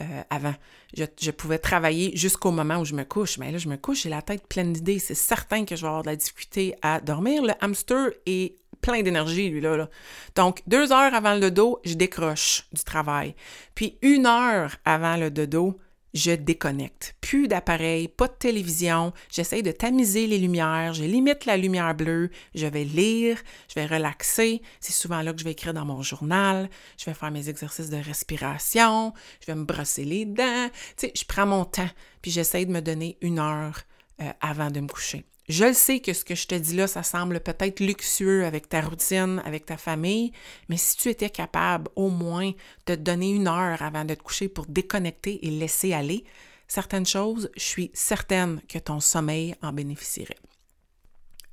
euh, 0.00 0.22
avant. 0.28 0.54
Je, 0.94 1.30
pouvais 1.30 1.58
travailler 1.58 2.16
jusqu'au 2.16 2.50
moment 2.50 2.78
où 2.78 2.84
je 2.84 2.94
me 2.94 3.04
couche. 3.04 3.38
Mais 3.38 3.52
là, 3.52 3.58
je 3.58 3.68
me 3.68 3.76
couche, 3.76 4.02
j'ai 4.02 4.10
la 4.10 4.22
tête 4.22 4.46
pleine 4.46 4.72
d'idées. 4.72 4.98
C'est 4.98 5.14
certain 5.14 5.64
que 5.64 5.76
je 5.76 5.82
vais 5.82 5.88
avoir 5.88 6.02
de 6.02 6.08
la 6.08 6.16
difficulté 6.16 6.74
à 6.82 7.00
dormir. 7.00 7.42
Le 7.42 7.52
hamster 7.60 8.10
est 8.26 8.56
plein 8.80 9.02
d'énergie, 9.02 9.50
lui, 9.50 9.60
là, 9.60 9.76
là. 9.76 9.88
Donc, 10.34 10.62
deux 10.66 10.90
heures 10.92 11.14
avant 11.14 11.34
le 11.34 11.40
dodo, 11.40 11.80
je 11.84 11.94
décroche 11.94 12.66
du 12.72 12.82
travail. 12.82 13.34
Puis, 13.74 13.98
une 14.02 14.26
heure 14.26 14.76
avant 14.84 15.16
le 15.16 15.30
dodo, 15.30 15.78
je 16.14 16.32
déconnecte. 16.32 17.14
Plus 17.20 17.48
d'appareil, 17.48 18.08
pas 18.08 18.26
de 18.26 18.32
télévision, 18.32 19.12
j'essaye 19.30 19.62
de 19.62 19.72
tamiser 19.72 20.26
les 20.26 20.38
lumières, 20.38 20.94
je 20.94 21.04
limite 21.04 21.44
la 21.44 21.56
lumière 21.56 21.94
bleue, 21.94 22.30
je 22.54 22.66
vais 22.66 22.84
lire, 22.84 23.38
je 23.68 23.74
vais 23.74 23.86
relaxer, 23.86 24.62
c'est 24.80 24.92
souvent 24.92 25.22
là 25.22 25.32
que 25.32 25.38
je 25.38 25.44
vais 25.44 25.52
écrire 25.52 25.74
dans 25.74 25.84
mon 25.84 26.02
journal, 26.02 26.68
je 26.98 27.04
vais 27.04 27.14
faire 27.14 27.30
mes 27.30 27.48
exercices 27.48 27.90
de 27.90 27.96
respiration, 27.96 29.12
je 29.40 29.46
vais 29.46 29.54
me 29.54 29.64
brosser 29.64 30.04
les 30.04 30.24
dents, 30.24 30.68
tu 30.96 31.06
sais, 31.06 31.12
je 31.16 31.24
prends 31.24 31.46
mon 31.46 31.64
temps, 31.64 31.90
puis 32.22 32.30
j'essaye 32.30 32.66
de 32.66 32.72
me 32.72 32.80
donner 32.80 33.16
une 33.20 33.38
heure 33.38 33.82
euh, 34.20 34.30
avant 34.40 34.70
de 34.70 34.80
me 34.80 34.88
coucher. 34.88 35.24
Je 35.50 35.64
le 35.64 35.72
sais 35.72 35.98
que 35.98 36.12
ce 36.12 36.24
que 36.24 36.36
je 36.36 36.46
te 36.46 36.54
dis 36.54 36.76
là, 36.76 36.86
ça 36.86 37.02
semble 37.02 37.40
peut-être 37.40 37.80
luxueux 37.80 38.44
avec 38.44 38.68
ta 38.68 38.80
routine, 38.82 39.42
avec 39.44 39.66
ta 39.66 39.76
famille, 39.76 40.30
mais 40.68 40.76
si 40.76 40.96
tu 40.96 41.08
étais 41.08 41.28
capable 41.28 41.90
au 41.96 42.08
moins 42.08 42.52
de 42.86 42.94
te 42.94 43.00
donner 43.00 43.32
une 43.32 43.48
heure 43.48 43.82
avant 43.82 44.04
de 44.04 44.14
te 44.14 44.22
coucher 44.22 44.48
pour 44.48 44.66
déconnecter 44.66 45.44
et 45.44 45.50
laisser 45.50 45.92
aller 45.92 46.22
certaines 46.68 47.04
choses, 47.04 47.50
je 47.56 47.64
suis 47.64 47.90
certaine 47.94 48.60
que 48.68 48.78
ton 48.78 49.00
sommeil 49.00 49.56
en 49.60 49.72
bénéficierait. 49.72 50.38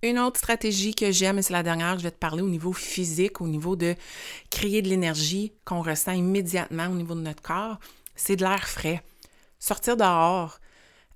Une 0.04 0.20
autre 0.20 0.38
stratégie 0.38 0.94
que 0.94 1.12
j'aime, 1.12 1.40
et 1.40 1.42
c'est 1.42 1.54
la 1.54 1.64
dernière 1.64 1.98
je 1.98 2.04
vais 2.04 2.12
te 2.12 2.20
parler 2.20 2.44
au 2.44 2.50
niveau 2.50 2.74
physique, 2.74 3.42
au 3.42 3.48
niveau 3.48 3.76
de 3.76 3.96
créer 4.52 4.84
de 4.84 4.90
l'énergie 4.90 5.54
qu'on 5.66 5.82
ressent 5.82 6.12
immédiatement 6.12 6.86
au 6.86 6.94
niveau 6.94 7.16
de 7.16 7.22
notre 7.22 7.42
corps, 7.42 7.80
c'est 8.16 8.36
de 8.36 8.44
l'air 8.44 8.70
frais. 8.70 9.02
Sortir 9.58 9.98
dehors, 9.98 10.60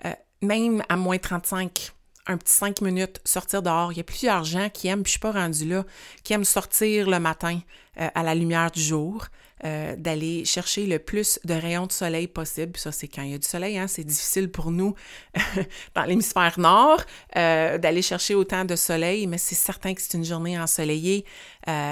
euh, 0.05 0.13
même 0.41 0.81
à 0.89 0.97
moins 0.97 1.19
35, 1.19 1.93
un 2.27 2.37
petit 2.37 2.53
cinq 2.53 2.81
minutes, 2.81 3.19
sortir 3.25 3.61
dehors. 3.61 3.91
Il 3.91 3.97
y 3.97 4.01
a 4.01 4.03
plusieurs 4.03 4.43
gens 4.43 4.69
qui 4.69 4.87
aiment, 4.87 5.03
puis 5.03 5.09
je 5.09 5.13
suis 5.13 5.19
pas 5.19 5.31
rendue 5.31 5.67
là, 5.67 5.85
qui 6.23 6.33
aiment 6.33 6.45
sortir 6.45 7.09
le 7.09 7.19
matin 7.19 7.59
euh, 7.99 8.07
à 8.13 8.23
la 8.23 8.35
lumière 8.35 8.71
du 8.71 8.81
jour, 8.81 9.27
euh, 9.63 9.95
d'aller 9.95 10.45
chercher 10.45 10.87
le 10.87 10.97
plus 10.97 11.39
de 11.43 11.53
rayons 11.53 11.87
de 11.87 11.91
soleil 11.91 12.27
possible. 12.27 12.77
Ça, 12.77 12.91
c'est 12.91 13.07
quand 13.07 13.21
il 13.21 13.31
y 13.31 13.33
a 13.33 13.37
du 13.37 13.47
soleil, 13.47 13.77
hein, 13.77 13.87
c'est 13.87 14.03
difficile 14.03 14.49
pour 14.49 14.71
nous 14.71 14.95
dans 15.95 16.03
l'hémisphère 16.03 16.59
nord 16.59 17.01
euh, 17.35 17.77
d'aller 17.77 18.01
chercher 18.01 18.33
autant 18.33 18.65
de 18.65 18.75
soleil, 18.75 19.27
mais 19.27 19.37
c'est 19.37 19.55
certain 19.55 19.93
que 19.93 20.01
c'est 20.01 20.17
une 20.17 20.25
journée 20.25 20.59
ensoleillée, 20.59 21.25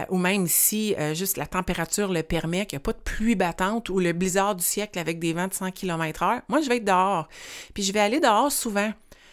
ou 0.10 0.18
même 0.18 0.48
si 0.48 0.96
juste 1.14 1.38
la 1.38 1.46
température 1.46 2.12
le 2.12 2.24
permet, 2.24 2.66
qu'il 2.66 2.78
n'y 2.78 2.82
a 2.82 2.84
pas 2.84 2.94
de 2.94 3.04
pluie 3.04 3.36
battante 3.36 3.90
ou 3.90 4.00
le 4.00 4.14
blizzard 4.14 4.56
du 4.56 4.64
siècle 4.64 4.98
avec 4.98 5.20
des 5.20 5.34
vents 5.34 5.48
de 5.48 5.54
100 5.54 5.72
km/h. 5.72 6.42
Moi, 6.50 6.62
je 6.62 6.70
vais 6.70 6.78
être 6.78 6.86
dehors. 6.86 7.28
Puis 7.74 7.84
je 7.84 7.94
vais 7.94 8.00
aller 8.00 8.20
dehors 8.20 8.52
souvent. 8.52 8.92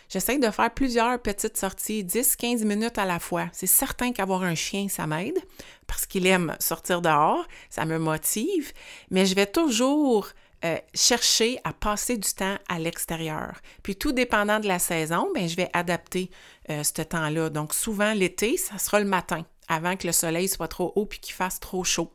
J'essaie 0.09 0.39
de 0.39 0.51
faire 0.51 0.73
plusieurs 0.73 1.21
petites 1.21 1.57
sorties, 1.57 2.05
10-15 2.05 2.65
minutes 2.65 2.99
à 2.99 3.05
la 3.05 3.19
fois. 3.19 3.49
C'est 3.53 3.67
certain 3.67 4.13
qu'avoir 4.13 4.43
un 4.43 4.55
chien, 4.55 4.89
ça 4.89 5.07
m'aide 5.07 5.39
parce 5.87 6.07
qu'il 6.07 6.27
aime 6.27 6.57
sortir 6.61 7.03
dehors, 7.03 7.47
ça 7.71 7.85
me 7.85 7.99
motive, 7.99 8.73
mais 9.11 9.27
je 9.27 9.35
vais 9.35 9.47
toujours 9.47 10.29
euh, 10.65 10.79
chercher 10.95 11.59
à 11.65 11.73
passer 11.73 12.17
du 12.17 12.29
temps 12.31 12.57
à 12.69 12.79
l'extérieur. 12.79 13.61
Puis 13.83 13.97
tout 13.97 14.13
dépendant 14.13 14.59
de 14.59 14.67
la 14.67 14.79
saison, 14.79 15.29
bien, 15.35 15.47
je 15.47 15.57
vais 15.57 15.71
adapter 15.73 16.31
euh, 16.71 16.83
ce 16.83 17.03
temps-là. 17.03 17.51
Donc 17.51 17.75
souvent 17.75 18.15
l'été, 18.15 18.57
ça 18.57 18.79
sera 18.79 19.01
le 19.01 19.07
matin, 19.07 19.45
avant 19.69 19.97
que 19.97 20.07
le 20.07 20.13
soleil 20.13 20.49
soit 20.49 20.69
trop 20.69 20.93
haut 20.97 21.07
puis 21.07 21.19
qu'il 21.19 21.35
fasse 21.35 21.61
trop 21.61 21.85
chaud 21.85 22.11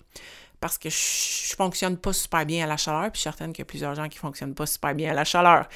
parce 0.61 0.77
que 0.77 0.89
je, 0.89 1.55
fonctionne 1.57 1.97
pas 1.97 2.13
super 2.13 2.45
bien 2.45 2.63
à 2.63 2.67
la 2.67 2.77
chaleur, 2.77 3.11
puis 3.11 3.15
je 3.15 3.19
suis 3.19 3.23
certaine 3.23 3.51
qu'il 3.51 3.59
y 3.59 3.63
a 3.63 3.65
plusieurs 3.65 3.95
gens 3.95 4.07
qui 4.07 4.17
fonctionnent 4.17 4.53
pas 4.53 4.65
super 4.65 4.95
bien 4.95 5.11
à 5.11 5.13
la 5.13 5.25
chaleur. 5.25 5.67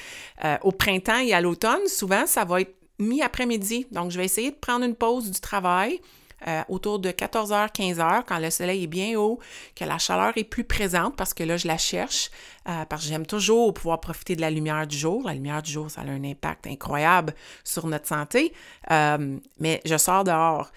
Euh, 0.44 0.56
au 0.62 0.72
printemps 0.72 1.18
et 1.18 1.34
à 1.34 1.40
l'automne, 1.40 1.86
souvent, 1.86 2.26
ça 2.26 2.44
va 2.44 2.62
être 2.62 2.74
mi-après-midi. 2.98 3.86
Donc, 3.90 4.10
je 4.10 4.16
vais 4.16 4.24
essayer 4.24 4.52
de 4.52 4.56
prendre 4.56 4.84
une 4.86 4.94
pause 4.94 5.30
du 5.30 5.40
travail. 5.40 6.00
Euh, 6.46 6.62
autour 6.68 6.98
de 6.98 7.10
14h, 7.10 7.72
15h, 7.72 8.24
quand 8.26 8.38
le 8.38 8.50
soleil 8.50 8.84
est 8.84 8.88
bien 8.88 9.18
haut, 9.18 9.40
que 9.74 9.84
la 9.84 9.96
chaleur 9.96 10.32
est 10.36 10.44
plus 10.44 10.64
présente 10.64 11.16
parce 11.16 11.32
que 11.32 11.42
là, 11.42 11.56
je 11.56 11.66
la 11.66 11.78
cherche, 11.78 12.30
euh, 12.68 12.84
parce 12.84 13.02
que 13.02 13.08
j'aime 13.08 13.24
toujours 13.24 13.72
pouvoir 13.72 14.00
profiter 14.00 14.36
de 14.36 14.42
la 14.42 14.50
lumière 14.50 14.86
du 14.86 14.98
jour. 14.98 15.22
La 15.26 15.32
lumière 15.32 15.62
du 15.62 15.72
jour, 15.72 15.90
ça 15.90 16.02
a 16.02 16.04
un 16.04 16.24
impact 16.24 16.66
incroyable 16.66 17.34
sur 17.64 17.86
notre 17.86 18.06
santé. 18.06 18.52
mais 18.90 19.80
je 19.86 19.96
sors 19.96 20.24
dehors, 20.24 20.70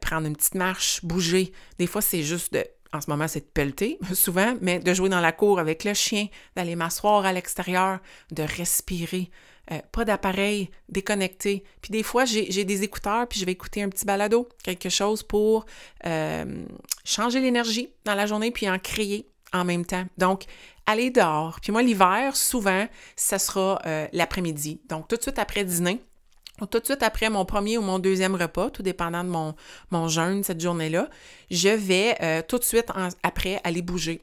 prendre 0.00 0.28
une 0.28 0.36
petite 0.36 0.54
marche, 0.54 1.04
bouger. 1.04 1.52
Des 1.80 1.88
fois, 1.88 2.00
c'est 2.00 2.22
juste 2.22 2.52
de 2.52 2.64
en 2.92 3.00
ce 3.00 3.10
moment, 3.10 3.28
c'est 3.28 3.40
de 3.40 3.50
pelleter, 3.52 3.98
souvent, 4.14 4.54
mais 4.60 4.78
de 4.78 4.94
jouer 4.94 5.08
dans 5.08 5.20
la 5.20 5.32
cour 5.32 5.58
avec 5.58 5.84
le 5.84 5.94
chien, 5.94 6.26
d'aller 6.56 6.76
m'asseoir 6.76 7.24
à 7.24 7.32
l'extérieur, 7.32 7.98
de 8.30 8.42
respirer. 8.42 9.30
Euh, 9.70 9.80
pas 9.92 10.06
d'appareil, 10.06 10.70
déconnecté. 10.88 11.62
Puis 11.82 11.90
des 11.90 12.02
fois, 12.02 12.24
j'ai 12.24 12.64
des 12.64 12.82
écouteurs, 12.82 13.28
puis 13.28 13.38
je 13.38 13.44
vais 13.44 13.52
écouter 13.52 13.82
un 13.82 13.90
petit 13.90 14.06
balado, 14.06 14.48
quelque 14.64 14.88
chose 14.88 15.22
pour 15.22 15.66
euh, 16.06 16.64
changer 17.04 17.40
l'énergie 17.40 17.90
dans 18.04 18.14
la 18.14 18.24
journée, 18.24 18.50
puis 18.50 18.68
en 18.70 18.78
créer 18.78 19.28
en 19.52 19.64
même 19.64 19.84
temps. 19.84 20.04
Donc, 20.16 20.44
aller 20.86 21.10
dehors. 21.10 21.60
Puis 21.60 21.70
moi, 21.70 21.82
l'hiver, 21.82 22.34
souvent, 22.34 22.86
ça 23.14 23.38
sera 23.38 23.80
euh, 23.84 24.06
l'après-midi. 24.12 24.80
Donc, 24.88 25.08
tout 25.08 25.16
de 25.16 25.22
suite 25.22 25.38
après 25.38 25.64
dîner, 25.64 26.00
tout 26.66 26.80
de 26.80 26.84
suite 26.84 27.02
après 27.02 27.30
mon 27.30 27.44
premier 27.44 27.78
ou 27.78 27.82
mon 27.82 27.98
deuxième 27.98 28.34
repas, 28.34 28.70
tout 28.70 28.82
dépendant 28.82 29.24
de 29.24 29.30
mon, 29.30 30.08
jeûne 30.08 30.42
cette 30.42 30.60
journée-là, 30.60 31.08
je 31.50 31.68
vais 31.68 32.16
euh, 32.22 32.42
tout 32.46 32.58
de 32.58 32.64
suite 32.64 32.86
après 33.22 33.60
aller 33.64 33.82
bouger. 33.82 34.22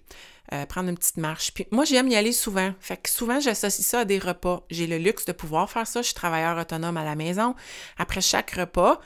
Euh, 0.53 0.67
prendre 0.67 0.89
une 0.89 0.95
petite 0.95 1.17
marche. 1.17 1.51
Puis 1.55 1.65
moi, 1.71 1.85
j'aime 1.85 2.07
y 2.07 2.15
aller 2.15 2.31
souvent. 2.31 2.71
Fait 2.79 2.97
que 2.97 3.09
souvent, 3.09 3.39
j'associe 3.39 3.85
ça 3.85 4.01
à 4.01 4.05
des 4.05 4.19
repas. 4.19 4.63
J'ai 4.69 4.85
le 4.85 4.99
luxe 4.99 5.25
de 5.25 5.31
pouvoir 5.31 5.71
faire 5.71 5.87
ça. 5.87 6.03
Je 6.03 6.07
suis 6.07 6.13
travailleur 6.13 6.55
autonome 6.59 6.97
à 6.97 7.03
la 7.03 7.15
maison. 7.15 7.55
Après 7.97 8.21
chaque 8.21 8.51
repas, 8.51 9.01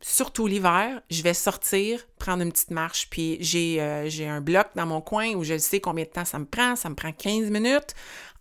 surtout 0.00 0.46
l'hiver, 0.46 1.02
je 1.10 1.22
vais 1.22 1.34
sortir, 1.34 2.06
prendre 2.18 2.44
une 2.44 2.52
petite 2.52 2.70
marche. 2.70 3.08
Puis 3.10 3.38
j'ai, 3.40 3.80
euh, 3.80 4.08
un 4.28 4.40
bloc 4.40 4.68
dans 4.76 4.86
mon 4.86 5.00
coin 5.00 5.34
où 5.34 5.42
je 5.42 5.58
sais 5.58 5.80
combien 5.80 6.04
de 6.04 6.10
temps 6.10 6.24
ça 6.24 6.38
me 6.38 6.46
prend. 6.46 6.76
Ça 6.76 6.88
me 6.90 6.94
prend 6.94 7.12
15 7.12 7.50
minutes, 7.50 7.94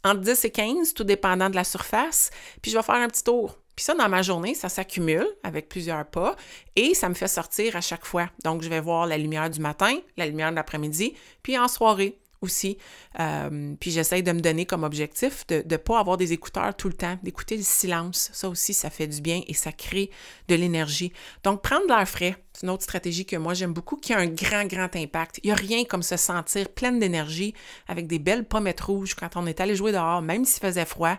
entre 0.03 0.21
10 0.21 0.45
et 0.45 0.51
15, 0.51 0.93
tout 0.93 1.03
dépendant 1.03 1.49
de 1.49 1.55
la 1.55 1.63
surface. 1.63 2.29
Puis 2.61 2.69
je 2.69 2.77
vais 2.77 2.83
faire 2.83 2.95
un 2.95 3.07
petit 3.07 3.23
tour. 3.23 3.57
Puis 3.75 3.85
ça, 3.85 3.93
dans 3.95 4.09
ma 4.09 4.21
journée, 4.21 4.53
ça 4.53 4.69
s'accumule 4.69 5.27
avec 5.43 5.69
plusieurs 5.69 6.05
pas 6.05 6.35
et 6.75 6.93
ça 6.93 7.09
me 7.09 7.13
fait 7.13 7.27
sortir 7.27 7.75
à 7.75 7.81
chaque 7.81 8.05
fois. 8.05 8.29
Donc, 8.43 8.61
je 8.61 8.69
vais 8.69 8.81
voir 8.81 9.07
la 9.07 9.17
lumière 9.17 9.49
du 9.49 9.59
matin, 9.59 9.97
la 10.17 10.25
lumière 10.25 10.51
de 10.51 10.55
l'après-midi, 10.55 11.13
puis 11.41 11.57
en 11.57 11.67
soirée 11.67 12.19
aussi. 12.43 12.77
Euh, 13.19 13.73
puis 13.79 13.89
j'essaye 13.89 14.21
de 14.21 14.31
me 14.31 14.41
donner 14.41 14.65
comme 14.65 14.83
objectif 14.83 15.47
de 15.47 15.63
ne 15.67 15.77
pas 15.77 15.99
avoir 15.99 16.17
des 16.17 16.33
écouteurs 16.33 16.75
tout 16.75 16.89
le 16.89 16.93
temps, 16.93 17.17
d'écouter 17.23 17.57
le 17.57 17.63
silence. 17.63 18.29
Ça 18.33 18.49
aussi, 18.49 18.73
ça 18.73 18.89
fait 18.89 19.07
du 19.07 19.21
bien 19.21 19.41
et 19.47 19.53
ça 19.53 19.71
crée 19.71 20.11
de 20.49 20.55
l'énergie. 20.55 21.11
Donc, 21.43 21.61
prendre 21.61 21.87
l'air 21.87 22.07
frais, 22.07 22.35
c'est 22.51 22.63
une 22.63 22.69
autre 22.69 22.83
stratégie 22.83 23.25
que 23.25 23.37
moi 23.37 23.53
j'aime 23.53 23.73
beaucoup, 23.73 23.95
qui 23.95 24.13
a 24.13 24.19
un 24.19 24.27
grand, 24.27 24.65
grand 24.65 24.95
impact. 24.95 25.39
Il 25.43 25.47
n'y 25.47 25.51
a 25.53 25.55
rien 25.55 25.85
comme 25.85 26.03
se 26.03 26.17
sentir 26.17 26.69
pleine 26.69 26.99
d'énergie 26.99 27.53
avec 27.87 28.07
des 28.07 28.19
belles 28.19 28.45
pommettes 28.45 28.81
rouges 28.81 29.15
quand 29.15 29.35
on 29.35 29.47
est 29.47 29.59
allé 29.61 29.75
jouer 29.75 29.91
dehors, 29.91 30.21
même 30.21 30.45
s'il 30.45 30.61
faisait 30.61 30.85
froid. 30.85 31.17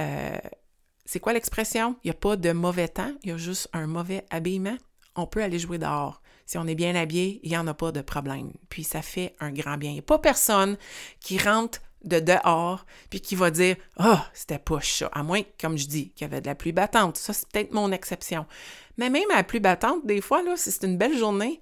Euh, 0.00 0.36
c'est 1.04 1.20
quoi 1.20 1.32
l'expression? 1.32 1.96
Il 2.04 2.08
n'y 2.08 2.12
a 2.12 2.18
pas 2.18 2.36
de 2.36 2.52
mauvais 2.52 2.88
temps, 2.88 3.12
il 3.22 3.30
y 3.30 3.32
a 3.32 3.36
juste 3.36 3.68
un 3.72 3.86
mauvais 3.86 4.24
habillement. 4.30 4.76
On 5.14 5.26
peut 5.26 5.42
aller 5.42 5.58
jouer 5.58 5.78
dehors. 5.78 6.22
Si 6.46 6.58
on 6.58 6.66
est 6.66 6.74
bien 6.74 6.94
habillé, 6.94 7.40
il 7.42 7.50
n'y 7.50 7.56
en 7.56 7.66
a 7.66 7.74
pas 7.74 7.92
de 7.92 8.00
problème. 8.00 8.52
Puis 8.68 8.84
ça 8.84 9.02
fait 9.02 9.34
un 9.40 9.52
grand 9.52 9.76
bien. 9.76 9.90
Il 9.90 9.94
n'y 9.94 9.98
a 10.00 10.02
pas 10.02 10.18
personne 10.18 10.76
qui 11.20 11.38
rentre 11.38 11.80
de 12.04 12.18
dehors 12.18 12.84
puis 13.10 13.20
qui 13.20 13.34
va 13.34 13.50
dire 13.50 13.76
Ah, 13.96 14.22
oh, 14.22 14.30
c'était 14.32 14.58
pas 14.58 14.80
ça. 14.80 15.08
À 15.12 15.22
moins, 15.22 15.42
comme 15.60 15.78
je 15.78 15.86
dis, 15.86 16.10
qu'il 16.10 16.26
y 16.26 16.30
avait 16.30 16.40
de 16.40 16.46
la 16.46 16.54
pluie 16.54 16.72
battante. 16.72 17.16
Ça, 17.16 17.32
c'est 17.32 17.48
peut-être 17.48 17.72
mon 17.72 17.92
exception. 17.92 18.46
Mais 18.96 19.10
même 19.10 19.30
à 19.32 19.36
la 19.36 19.44
pluie 19.44 19.60
battante, 19.60 20.06
des 20.06 20.20
fois, 20.20 20.42
si 20.56 20.70
c'est 20.70 20.86
une 20.86 20.98
belle 20.98 21.16
journée, 21.16 21.60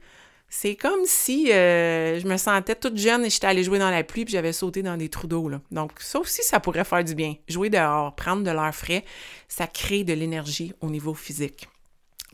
c'est 0.53 0.75
comme 0.75 1.07
si 1.07 1.53
euh, 1.53 2.19
je 2.19 2.27
me 2.27 2.37
sentais 2.37 2.75
toute 2.75 2.97
jeune 2.97 3.25
et 3.25 3.31
j'étais 3.31 3.47
allée 3.47 3.63
jouer 3.63 3.79
dans 3.79 3.89
la 3.89 4.03
pluie 4.03 4.25
puis 4.25 4.33
j'avais 4.33 4.53
sauté 4.53 4.83
dans 4.83 4.97
des 4.97 5.09
trous 5.09 5.29
d'eau. 5.29 5.49
Donc, 5.71 5.93
ça 6.01 6.19
aussi, 6.19 6.43
ça 6.43 6.59
pourrait 6.59 6.85
faire 6.85 7.05
du 7.05 7.15
bien. 7.15 7.37
Jouer 7.49 7.71
dehors, 7.71 8.15
prendre 8.17 8.43
de 8.43 8.51
l'air 8.51 8.75
frais, 8.75 9.05
ça 9.49 9.69
crée 9.69 10.03
de 10.03 10.13
l'énergie 10.13 10.75
au 10.81 10.91
niveau 10.91 11.15
physique. 11.15 11.69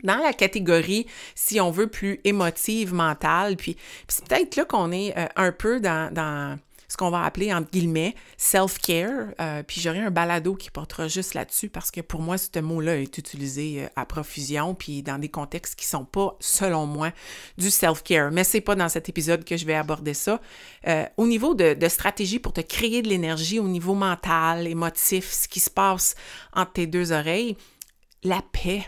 Dans 0.03 0.17
la 0.17 0.33
catégorie, 0.33 1.05
si 1.35 1.61
on 1.61 1.71
veut, 1.71 1.87
plus 1.87 2.19
émotive, 2.23 2.93
mentale, 2.93 3.55
puis, 3.55 3.77
c'est 4.07 4.27
peut-être 4.27 4.55
là 4.55 4.65
qu'on 4.65 4.91
est 4.91 5.15
euh, 5.17 5.27
un 5.35 5.51
peu 5.51 5.79
dans 5.79 6.59
ce 6.87 6.95
qu'on 6.95 7.09
va 7.09 7.23
appeler, 7.23 7.53
entre 7.53 7.69
guillemets, 7.71 8.15
self-care. 8.37 9.33
Euh, 9.41 9.63
puis 9.63 9.81
j'aurai 9.81 9.99
un 9.99 10.11
balado 10.11 10.55
qui 10.55 10.71
portera 10.71 11.07
juste 11.07 11.33
là-dessus 11.33 11.69
parce 11.69 11.91
que 11.91 12.01
pour 12.01 12.21
moi, 12.21 12.37
ce 12.37 12.59
mot-là 12.59 12.97
est 12.97 13.17
utilisé 13.17 13.83
euh, 13.83 13.87
à 13.95 14.05
profusion, 14.05 14.73
puis 14.73 15.03
dans 15.03 15.19
des 15.19 15.29
contextes 15.29 15.75
qui 15.75 15.85
sont 15.85 16.05
pas, 16.05 16.35
selon 16.39 16.85
moi, 16.85 17.11
du 17.57 17.69
self-care. 17.69 18.31
Mais 18.31 18.43
c'est 18.43 18.61
pas 18.61 18.75
dans 18.75 18.89
cet 18.89 19.09
épisode 19.09 19.43
que 19.43 19.57
je 19.57 19.65
vais 19.65 19.75
aborder 19.75 20.13
ça. 20.13 20.39
Euh, 20.87 21.05
au 21.17 21.27
niveau 21.27 21.55
de 21.55 21.87
stratégie 21.89 22.39
pour 22.39 22.53
te 22.53 22.61
créer 22.61 23.01
de 23.01 23.09
l'énergie, 23.09 23.59
au 23.59 23.67
niveau 23.67 23.93
mental, 23.93 24.67
émotif, 24.67 25.31
ce 25.31 25.47
qui 25.47 25.59
se 25.59 25.69
passe 25.69 26.15
entre 26.53 26.73
tes 26.73 26.87
deux 26.87 27.11
oreilles, 27.11 27.57
la 28.23 28.41
paix, 28.51 28.83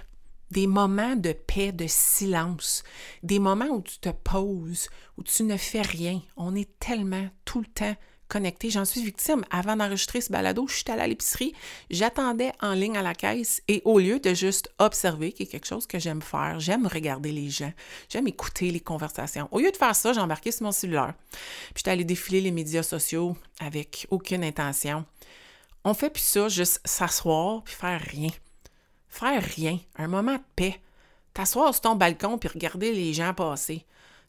des 0.52 0.68
moments 0.68 1.16
de 1.16 1.34
paix, 1.34 1.72
de 1.72 1.86
silence, 1.88 2.84
des 3.24 3.40
moments 3.40 3.68
où 3.68 3.82
tu 3.82 4.00
te 4.00 4.10
poses, 4.10 4.90
où 5.18 5.24
tu 5.24 5.44
ne 5.44 5.58
fais 5.58 5.82
rien. 5.82 6.22
On 6.38 6.56
est 6.56 6.80
tellement 6.80 7.28
tout 7.46 7.60
le 7.60 7.68
temps 7.68 7.96
connecté. 8.30 8.70
J'en 8.70 8.86
suis 8.86 9.04
victime. 9.04 9.44
Avant 9.50 9.76
d'enregistrer 9.76 10.22
ce 10.22 10.32
balado, 10.32 10.68
je 10.68 10.76
suis 10.76 10.86
allée 10.88 11.02
à 11.02 11.08
l'épicerie, 11.08 11.54
j'attendais 11.90 12.54
en 12.62 12.74
ligne 12.74 12.96
à 12.96 13.02
la 13.02 13.14
caisse 13.14 13.62
et 13.68 13.82
au 13.84 14.00
lieu 14.00 14.20
de 14.20 14.34
juste 14.34 14.72
observer, 14.78 15.34
qui 15.34 15.44
est 15.44 15.48
quelque 15.48 15.68
chose 15.68 15.88
que 15.88 16.00
j'aime 16.00 16.22
faire, 16.22 16.60
j'aime 16.60 16.88
regarder 16.88 17.32
les 17.32 17.50
gens, 17.50 17.74
j'aime 18.08 18.28
écouter 18.28 18.72
les 18.72 18.80
conversations. 18.80 19.50
Au 19.52 19.60
lieu 19.60 19.72
de 19.72 19.78
faire 19.78 19.96
ça, 19.96 20.14
j'ai 20.14 20.22
embarqué 20.22 20.52
sur 20.52 20.64
mon 20.64 20.72
cellulaire. 20.72 21.16
Puis 21.32 21.74
j'étais 21.78 21.92
allée 21.92 22.06
défiler 22.06 22.40
les 22.40 22.52
médias 22.52 22.84
sociaux 22.84 23.36
avec 23.60 24.08
aucune 24.12 24.44
intention. 24.44 25.06
On 25.84 25.94
fait 25.94 26.10
plus 26.10 26.24
ça, 26.24 26.48
juste 26.50 26.82
s'asseoir 26.86 27.64
puis 27.64 27.74
faire 27.74 28.02
rien. 28.02 28.30
Faire 29.10 29.44
rien, 29.44 29.80
un 29.98 30.08
moment 30.08 30.36
de 30.36 30.44
paix. 30.56 30.80
T'asseoir 31.34 31.74
sur 31.74 31.82
ton 31.82 31.96
balcon 31.96 32.38
puis 32.38 32.50
regarder 32.50 32.94
les 32.94 33.14
gens 33.14 33.34
passer. 33.34 33.86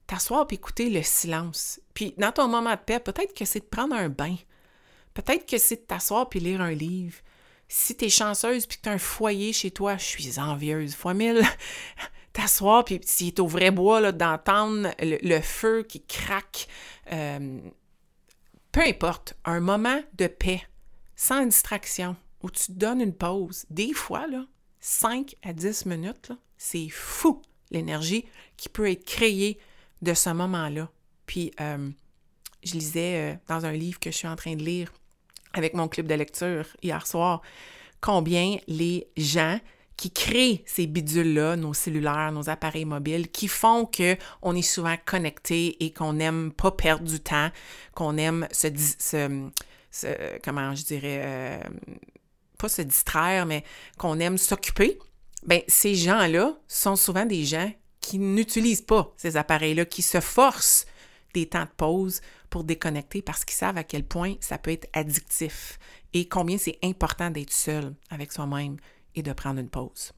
T'asseoir 0.06 0.46
puis 0.46 0.56
écouter 0.56 0.90
le 0.90 1.02
silence. 1.02 1.80
Puis 1.94 2.14
dans 2.18 2.32
ton 2.32 2.48
moment 2.48 2.72
de 2.72 2.80
paix, 2.80 2.98
peut-être 2.98 3.34
que 3.34 3.44
c'est 3.44 3.60
de 3.60 3.64
prendre 3.64 3.94
un 3.94 4.08
bain. 4.08 4.36
Peut-être 5.14 5.46
que 5.46 5.58
c'est 5.58 5.76
de 5.76 5.80
t'asseoir 5.82 6.28
puis 6.28 6.40
lire 6.40 6.60
un 6.60 6.72
livre. 6.72 7.18
Si 7.68 7.94
t'es 7.94 8.08
chanceuse 8.08 8.66
puis 8.66 8.78
que 8.78 8.82
t'as 8.82 8.92
un 8.92 8.98
foyer 8.98 9.52
chez 9.52 9.70
toi, 9.70 9.96
je 9.96 10.04
suis 10.04 10.40
envieuse, 10.40 10.94
fois 10.94 11.14
mille. 11.14 11.42
T'asseoir 12.32 12.84
puis 12.84 13.00
s'il 13.04 13.28
est 13.28 13.40
au 13.40 13.46
vrai 13.46 13.70
bois, 13.70 14.12
d'entendre 14.12 14.90
le, 15.00 15.40
feu 15.40 15.84
qui 15.88 16.02
craque. 16.02 16.68
Euh, 17.12 17.60
peu 18.72 18.80
importe, 18.80 19.34
un 19.44 19.60
moment 19.60 20.00
de 20.14 20.26
paix, 20.26 20.62
sans 21.16 21.44
distraction, 21.44 22.16
où 22.42 22.50
tu 22.50 22.66
te 22.66 22.72
donnes 22.72 23.00
une 23.00 23.14
pause. 23.14 23.66
Des 23.68 23.92
fois, 23.92 24.26
là, 24.26 24.44
5 24.80 25.34
à 25.42 25.52
10 25.52 25.86
minutes, 25.86 26.32
c'est 26.56 26.88
fou 26.88 27.42
l'énergie 27.70 28.24
qui 28.56 28.68
peut 28.68 28.90
être 28.90 29.04
créée 29.04 29.58
de 30.02 30.14
ce 30.14 30.30
moment-là. 30.30 30.90
Puis, 31.26 31.52
euh, 31.60 31.90
je 32.64 32.74
lisais 32.74 33.32
euh, 33.32 33.36
dans 33.48 33.66
un 33.66 33.72
livre 33.72 34.00
que 34.00 34.10
je 34.10 34.16
suis 34.16 34.28
en 34.28 34.36
train 34.36 34.56
de 34.56 34.62
lire 34.62 34.92
avec 35.52 35.74
mon 35.74 35.88
club 35.88 36.06
de 36.06 36.14
lecture 36.14 36.66
hier 36.82 37.06
soir, 37.06 37.42
combien 38.00 38.56
les 38.66 39.08
gens 39.16 39.58
qui 39.96 40.10
créent 40.10 40.62
ces 40.64 40.86
bidules-là, 40.86 41.56
nos 41.56 41.74
cellulaires, 41.74 42.32
nos 42.32 42.48
appareils 42.48 42.86
mobiles, 42.86 43.28
qui 43.28 43.48
font 43.48 43.84
qu'on 43.84 44.54
est 44.54 44.62
souvent 44.62 44.96
connecté 45.04 45.84
et 45.84 45.92
qu'on 45.92 46.14
n'aime 46.14 46.52
pas 46.52 46.70
perdre 46.70 47.04
du 47.04 47.20
temps, 47.20 47.50
qu'on 47.94 48.16
aime 48.16 48.48
se, 48.50 48.68
se, 48.98 50.38
comment 50.42 50.74
je 50.74 50.84
dirais, 50.84 51.20
euh, 51.22 51.60
pas 52.60 52.68
se 52.68 52.82
distraire, 52.82 53.46
mais 53.46 53.64
qu'on 53.98 54.18
aime 54.20 54.38
s'occuper, 54.38 54.98
bien, 55.46 55.60
ces 55.68 55.94
gens-là 55.94 56.56
sont 56.68 56.96
souvent 56.96 57.26
des 57.26 57.44
gens 57.44 57.72
qui 58.00 58.18
n'utilisent 58.18 58.82
pas 58.82 59.12
ces 59.16 59.36
appareils-là, 59.36 59.84
qui 59.84 60.02
se 60.02 60.20
forcent 60.20 60.86
des 61.34 61.46
temps 61.46 61.64
de 61.64 61.70
pause 61.76 62.20
pour 62.48 62.64
déconnecter 62.64 63.22
parce 63.22 63.44
qu'ils 63.44 63.56
savent 63.56 63.78
à 63.78 63.84
quel 63.84 64.04
point 64.04 64.34
ça 64.40 64.58
peut 64.58 64.72
être 64.72 64.88
addictif 64.92 65.78
et 66.12 66.28
combien 66.28 66.58
c'est 66.58 66.78
important 66.82 67.30
d'être 67.30 67.52
seul 67.52 67.94
avec 68.10 68.32
soi-même 68.32 68.76
et 69.14 69.22
de 69.22 69.32
prendre 69.32 69.60
une 69.60 69.70
pause. 69.70 70.12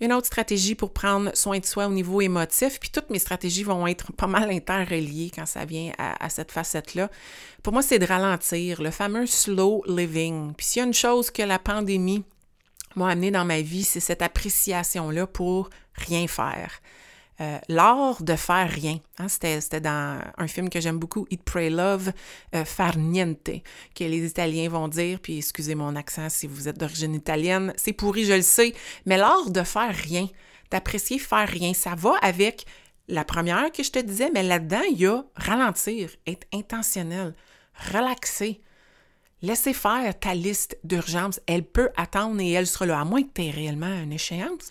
Une 0.00 0.12
autre 0.12 0.26
stratégie 0.26 0.76
pour 0.76 0.92
prendre 0.92 1.34
soin 1.34 1.58
de 1.58 1.66
soi 1.66 1.86
au 1.88 1.90
niveau 1.90 2.20
émotif, 2.20 2.78
puis 2.78 2.90
toutes 2.90 3.10
mes 3.10 3.18
stratégies 3.18 3.64
vont 3.64 3.86
être 3.86 4.12
pas 4.16 4.28
mal 4.28 4.50
interreliées 4.50 5.30
quand 5.34 5.46
ça 5.46 5.64
vient 5.64 5.92
à, 5.98 6.28
cette 6.28 6.52
facette-là. 6.52 7.10
Pour 7.62 7.72
moi, 7.72 7.82
c'est 7.82 7.98
de 7.98 8.06
ralentir, 8.06 8.80
le 8.80 8.90
fameux 8.90 9.26
slow 9.26 9.82
living. 9.86 10.54
Puis 10.54 10.66
s'il 10.66 10.80
y 10.80 10.82
a 10.84 10.86
une 10.86 10.94
chose 10.94 11.30
que 11.30 11.42
la 11.42 11.58
pandémie 11.58 12.24
m'a 12.94 13.08
amené 13.08 13.30
dans 13.30 13.44
ma 13.44 13.60
vie, 13.60 13.84
c'est 13.84 14.00
cette 14.00 14.22
appréciation-là 14.22 15.26
pour 15.26 15.70
rien 15.94 16.28
faire. 16.28 16.80
Euh, 17.40 17.58
l'art 17.68 18.20
de 18.22 18.34
faire 18.34 18.68
rien. 18.68 18.98
Hein, 19.18 19.28
c'était, 19.28 19.80
dans 19.80 20.20
un 20.36 20.48
film 20.48 20.68
que 20.68 20.80
j'aime 20.80 20.98
beaucoup, 20.98 21.24
Eat, 21.30 21.42
Pray, 21.44 21.70
Love, 21.70 22.12
euh, 22.56 22.64
Far 22.64 22.98
Niente, 22.98 23.62
que 23.94 24.02
les 24.02 24.26
Italiens 24.26 24.68
vont 24.68 24.88
dire, 24.88 25.20
puis 25.20 25.38
excusez 25.38 25.76
mon 25.76 25.94
accent 25.94 26.28
si 26.30 26.48
vous 26.48 26.66
êtes 26.66 26.78
d'origine 26.78 27.14
italienne, 27.14 27.72
c'est 27.76 27.92
pourri, 27.92 28.24
je 28.24 28.32
le 28.32 28.42
sais, 28.42 28.74
mais 29.06 29.16
l'art 29.16 29.50
de 29.50 29.62
faire 29.62 29.94
rien, 29.94 30.26
d'apprécier 30.72 31.20
faire 31.20 31.48
rien, 31.48 31.74
ça 31.74 31.94
va 31.94 32.14
avec 32.22 32.66
la 33.06 33.24
première 33.24 33.70
que 33.70 33.84
je 33.84 33.92
te 33.92 34.00
disais, 34.00 34.30
mais 34.34 34.42
là-dedans, 34.42 34.82
il 34.90 34.98
y 34.98 35.06
a 35.06 35.22
ralentir, 35.36 36.10
être 36.26 36.46
intentionnel, 36.52 37.36
relaxer, 37.92 38.60
Laissez 39.40 39.72
faire 39.72 40.18
ta 40.18 40.34
liste 40.34 40.76
d'urgence. 40.82 41.40
Elle 41.46 41.64
peut 41.64 41.90
attendre 41.96 42.40
et 42.40 42.50
elle 42.50 42.66
sera 42.66 42.86
là, 42.86 43.00
à 43.00 43.04
moins 43.04 43.22
que 43.22 43.30
tu 43.32 43.44
aies 43.44 43.50
réellement 43.50 43.86
une 43.86 44.12
échéance. 44.12 44.70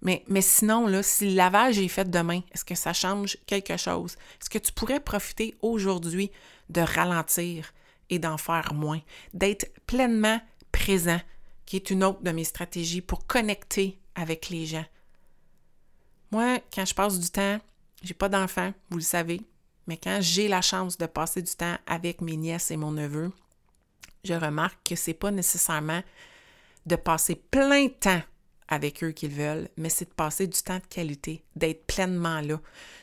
Mais, 0.00 0.24
sinon, 0.40 0.88
si 1.02 1.28
le 1.30 1.36
lavage 1.36 1.78
est 1.78 1.88
fait 1.88 2.10
demain, 2.10 2.40
est-ce 2.52 2.64
que 2.64 2.74
ça 2.74 2.94
change 2.94 3.36
quelque 3.46 3.76
chose? 3.76 4.16
Est-ce 4.40 4.48
que 4.48 4.58
tu 4.58 4.72
pourrais 4.72 5.00
profiter 5.00 5.54
aujourd'hui 5.60 6.30
de 6.70 6.80
ralentir 6.80 7.72
et 8.08 8.18
d'en 8.18 8.38
faire 8.38 8.72
moins? 8.72 9.02
D'être 9.34 9.70
pleinement 9.86 10.40
présent, 10.72 11.20
qui 11.66 11.76
est 11.76 11.90
une 11.90 12.02
autre 12.02 12.22
de 12.22 12.30
mes 12.30 12.44
stratégies 12.44 13.02
pour 13.02 13.26
connecter 13.26 13.98
avec 14.14 14.48
les 14.48 14.64
gens. 14.64 14.86
Moi, 16.30 16.58
quand 16.74 16.86
je 16.86 16.94
passe 16.94 17.20
du 17.20 17.30
temps, 17.30 17.58
j'ai 18.02 18.14
pas 18.14 18.28
d'enfants, 18.30 18.72
vous 18.88 18.96
le 18.96 19.02
savez, 19.02 19.42
mais 19.86 19.96
quand 19.96 20.18
j'ai 20.20 20.48
la 20.48 20.62
chance 20.62 20.96
de 20.96 21.06
passer 21.06 21.42
du 21.42 21.52
temps 21.54 21.76
avec 21.86 22.20
mes 22.20 22.36
nièces 22.36 22.70
et 22.70 22.76
mon 22.76 22.92
neveu, 22.92 23.30
je 24.26 24.34
remarque 24.34 24.78
que 24.84 24.96
c'est 24.96 25.14
pas 25.14 25.30
nécessairement 25.30 26.02
de 26.86 26.96
passer 26.96 27.34
plein 27.34 27.84
de 27.84 27.90
temps 27.90 28.22
avec 28.68 29.04
eux 29.04 29.12
qu'ils 29.12 29.30
veulent, 29.30 29.68
mais 29.76 29.88
c'est 29.88 30.06
de 30.06 30.14
passer 30.14 30.46
du 30.46 30.60
temps 30.60 30.78
de 30.78 30.86
qualité, 30.94 31.44
d'être 31.54 31.86
pleinement 31.86 32.40
là, 32.40 32.60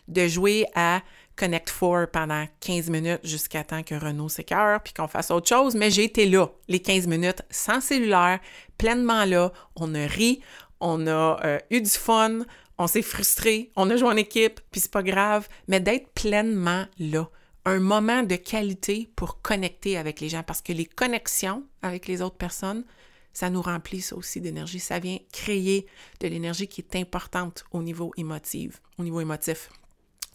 de 0.08 0.28
jouer 0.28 0.66
à 0.76 1.02
Connect 1.36 1.70
Four 1.70 2.08
pendant 2.12 2.46
15 2.60 2.90
minutes 2.90 3.22
jusqu'à 3.24 3.64
temps 3.64 3.82
que 3.82 3.96
Renault 3.96 4.30
s'écœure 4.30 4.82
puis 4.84 4.94
qu'on 4.94 5.08
fasse 5.08 5.32
autre 5.32 5.48
chose, 5.48 5.76
mais 5.76 5.90
j'ai 5.90 6.04
été 6.04 6.26
là 6.26 6.48
les 6.68 6.82
15 6.82 7.08
minutes 7.08 7.42
sans 7.50 7.82
cellulaire, 7.82 8.40
pleinement 8.78 9.26
là, 9.26 9.52
on 9.76 9.96
a 9.96 10.06
ri, 10.06 10.42
on 10.80 11.08
a 11.08 11.40
euh, 11.46 11.60
eu 11.72 11.82
du 11.82 11.90
fun, 11.90 12.40
on 12.78 12.88
s'est 12.88 13.02
frustré, 13.02 13.72
on 13.76 13.90
a 13.90 13.96
joué 13.96 14.10
en 14.10 14.18
équipe, 14.18 14.60
puis 14.72 14.82
c'est 14.82 14.92
pas 14.92 15.04
grave, 15.04 15.48
mais 15.68 15.80
d'être 15.80 16.10
pleinement 16.14 16.86
là 17.00 17.30
un 17.66 17.80
moment 17.80 18.24
de 18.24 18.36
qualité 18.36 19.10
pour 19.16 19.42
connecter 19.42 19.98
avec 19.98 20.20
les 20.20 20.30
gens 20.30 20.44
parce 20.44 20.62
que 20.62 20.74
les 20.74 20.86
connexions 20.86 21.64
avec 21.82 22.08
les 22.08 22.22
autres 22.22 22.36
personnes, 22.36 22.84
ça 23.32 23.50
nous 23.50 23.62
remplit 23.62 24.02
ça 24.02 24.16
aussi 24.16 24.42
d'énergie. 24.42 24.80
Ça 24.80 25.00
vient 25.00 25.18
créer 25.32 25.88
de 26.20 26.28
l'énergie 26.28 26.68
qui 26.68 26.82
est 26.82 26.96
importante 27.00 27.66
au 27.72 27.82
niveau 27.82 28.12
émotif. 28.18 28.82
Au 28.98 29.04
niveau 29.04 29.22
émotif. 29.22 29.70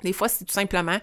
Des 0.02 0.12
fois, 0.12 0.28
c'est 0.28 0.44
tout 0.44 0.52
simplement 0.52 0.98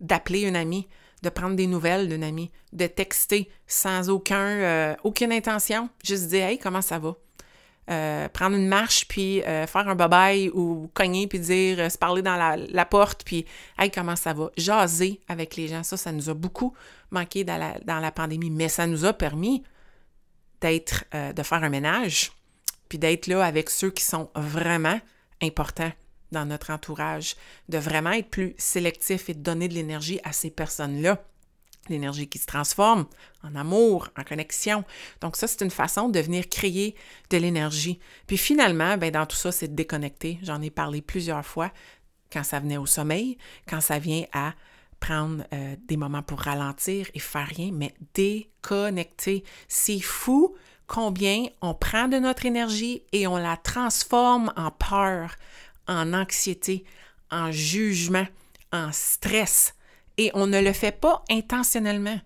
d'appeler 0.00 0.42
une 0.42 0.56
amie, 0.56 0.88
de 1.22 1.28
prendre 1.28 1.56
des 1.56 1.66
nouvelles 1.66 2.08
d'une 2.08 2.24
amie, 2.24 2.50
de 2.72 2.86
texter 2.86 3.50
sans 3.66 4.08
euh, 4.10 4.94
aucune 5.02 5.32
intention, 5.32 5.88
juste 6.02 6.28
dire 6.28 6.46
Hey, 6.46 6.58
comment 6.58 6.82
ça 6.82 6.98
va? 6.98 7.16
Euh, 7.90 8.30
prendre 8.30 8.56
une 8.56 8.66
marche, 8.66 9.06
puis 9.08 9.42
euh, 9.42 9.66
faire 9.66 9.86
un 9.88 9.94
babaille 9.94 10.48
ou 10.48 10.90
cogner, 10.94 11.26
puis 11.26 11.38
dire, 11.38 11.80
euh, 11.80 11.88
se 11.90 11.98
parler 11.98 12.22
dans 12.22 12.36
la, 12.36 12.84
porte, 12.86 13.24
puis 13.24 13.44
hey, 13.78 13.90
comment 13.90 14.16
ça 14.16 14.32
va? 14.32 14.50
Jaser 14.56 15.20
avec 15.28 15.54
les 15.56 15.68
gens, 15.68 15.82
ça, 15.82 15.98
ça 15.98 16.10
nous 16.10 16.30
a 16.30 16.34
beaucoup 16.34 16.74
manqué 17.10 17.44
dans 17.44 17.58
la, 17.58 17.78
dans 17.80 18.00
la 18.00 18.10
pandémie, 18.10 18.48
mais 18.48 18.70
ça 18.70 18.86
nous 18.86 19.04
a 19.04 19.12
permis 19.12 19.62
d'être, 20.62 21.04
de 21.12 21.42
faire 21.42 21.62
un 21.62 21.68
ménage, 21.68 22.32
puis 22.88 22.96
d'être 22.96 23.26
là 23.26 23.44
avec 23.44 23.68
ceux 23.68 23.90
qui 23.90 24.02
sont 24.02 24.30
vraiment 24.34 24.98
importants 25.42 25.92
dans 26.32 26.46
notre 26.46 26.70
entourage, 26.70 27.36
de 27.68 27.76
vraiment 27.76 28.12
être 28.12 28.30
plus 28.30 28.54
sélectif 28.56 29.28
et 29.28 29.34
de 29.34 29.40
donner 29.40 29.68
de 29.68 29.74
l'énergie 29.74 30.20
à 30.24 30.32
ces 30.32 30.50
personnes-là 30.50 31.22
l'énergie 31.88 32.28
qui 32.28 32.38
se 32.38 32.46
transforme 32.46 33.06
en 33.42 33.54
amour, 33.54 34.08
en 34.18 34.24
connexion. 34.24 34.84
Donc 35.20 35.36
ça, 35.36 35.46
c'est 35.46 35.62
une 35.62 35.70
façon 35.70 36.08
de 36.08 36.20
venir 36.20 36.48
créer 36.48 36.94
de 37.30 37.36
l'énergie. 37.36 37.98
Puis 38.26 38.38
finalement, 38.38 38.96
ben, 38.96 39.10
dans 39.10 39.26
tout 39.26 39.36
ça, 39.36 39.52
c'est 39.52 39.68
de 39.68 39.74
déconnecter. 39.74 40.38
J'en 40.42 40.62
ai 40.62 40.70
parlé 40.70 41.02
plusieurs 41.02 41.44
fois 41.44 41.70
quand 42.32 42.44
ça 42.44 42.60
venait 42.60 42.76
au 42.76 42.86
sommeil, 42.86 43.38
quand 43.68 43.80
ça 43.80 43.98
vient 43.98 44.24
à 44.32 44.54
prendre 45.00 45.44
euh, 45.52 45.76
des 45.86 45.96
moments 45.96 46.22
pour 46.22 46.40
ralentir 46.40 47.06
et 47.14 47.18
faire 47.18 47.46
rien, 47.46 47.70
mais 47.72 47.94
déconnecter. 48.14 49.44
C'est 49.68 50.00
fou 50.00 50.56
combien 50.86 51.46
on 51.60 51.74
prend 51.74 52.08
de 52.08 52.18
notre 52.18 52.46
énergie 52.46 53.02
et 53.12 53.26
on 53.26 53.36
la 53.36 53.56
transforme 53.56 54.52
en 54.56 54.70
peur, 54.70 55.36
en 55.86 56.12
anxiété, 56.12 56.84
en 57.30 57.52
jugement, 57.52 58.26
en 58.72 58.90
stress 58.92 59.74
et 60.18 60.30
on 60.34 60.46
ne 60.46 60.60
le 60.60 60.72
fait 60.72 60.98
pas 60.98 61.24
intentionnellement, 61.30 62.20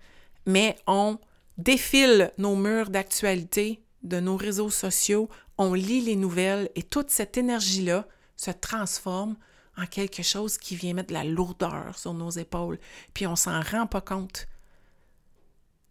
mais 0.46 0.76
on 0.86 1.18
défile 1.56 2.32
nos 2.38 2.56
murs 2.56 2.90
d'actualité 2.90 3.82
de 4.02 4.20
nos 4.20 4.36
réseaux 4.36 4.70
sociaux, 4.70 5.28
on 5.56 5.74
lit 5.74 6.00
les 6.00 6.16
nouvelles 6.16 6.70
et 6.76 6.82
toute 6.82 7.10
cette 7.10 7.36
énergie-là 7.36 8.06
se 8.36 8.50
transforme 8.50 9.36
en 9.76 9.86
quelque 9.86 10.22
chose 10.22 10.58
qui 10.58 10.76
vient 10.76 10.94
mettre 10.94 11.08
de 11.08 11.14
la 11.14 11.24
lourdeur 11.24 11.98
sur 11.98 12.14
nos 12.14 12.30
épaules, 12.30 12.78
puis 13.14 13.26
on 13.26 13.36
s'en 13.36 13.60
rend 13.60 13.86
pas 13.86 14.00
compte. 14.00 14.48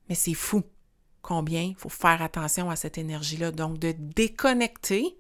Mais 0.10 0.16
c'est 0.16 0.34
fou 0.34 0.64
combien 1.22 1.62
il 1.64 1.76
faut 1.76 1.90
faire 1.90 2.22
attention 2.22 2.70
à 2.70 2.76
cette 2.76 2.98
énergie-là. 2.98 3.52
Donc, 3.52 3.80
de 3.80 3.94
déconnecter 3.98 5.18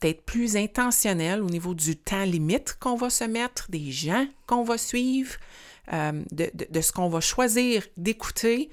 d'être 0.00 0.22
plus 0.22 0.56
intentionnel 0.56 1.42
au 1.42 1.50
niveau 1.50 1.74
du 1.74 1.96
temps 1.96 2.24
limite 2.24 2.76
qu'on 2.80 2.96
va 2.96 3.10
se 3.10 3.24
mettre, 3.24 3.70
des 3.70 3.90
gens 3.90 4.26
qu'on 4.46 4.64
va 4.64 4.78
suivre, 4.78 5.36
euh, 5.92 6.22
de, 6.30 6.50
de, 6.70 6.80
ce 6.80 6.92
qu'on 6.92 7.08
va 7.08 7.20
choisir 7.20 7.86
d'écouter, 7.96 8.70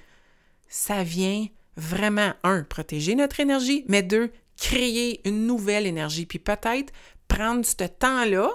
ça 0.68 1.04
vient 1.04 1.48
vraiment, 1.76 2.34
un, 2.44 2.64
protéger 2.64 3.16
notre 3.16 3.40
énergie, 3.40 3.86
mais 3.88 4.04
deux, 4.04 4.32
créer 4.58 5.28
une 5.28 5.46
nouvelle 5.46 5.86
énergie, 5.86 6.26
puis 6.26 6.40
peut-être 6.40 6.94
prendre 7.28 7.66
ce 7.66 7.86
temps-là 7.86 8.50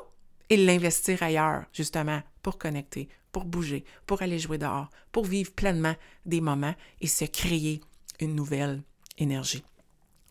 et 0.51 0.57
l'investir 0.57 1.23
ailleurs, 1.23 1.65
justement, 1.73 2.21
pour 2.43 2.59
connecter, 2.59 3.09
pour 3.31 3.45
bouger, 3.45 3.85
pour 4.07 4.23
aller 4.23 4.39
jouer 4.39 4.59
dehors, 4.59 4.91
pour 5.13 5.25
vivre 5.25 5.53
pleinement 5.53 5.95
des 6.27 6.41
moments 6.41 6.75
et 7.01 7.07
se 7.07 7.25
créer 7.25 7.81
une 8.21 8.35
nouvelle 8.35 8.83
énergie. 9.19 9.63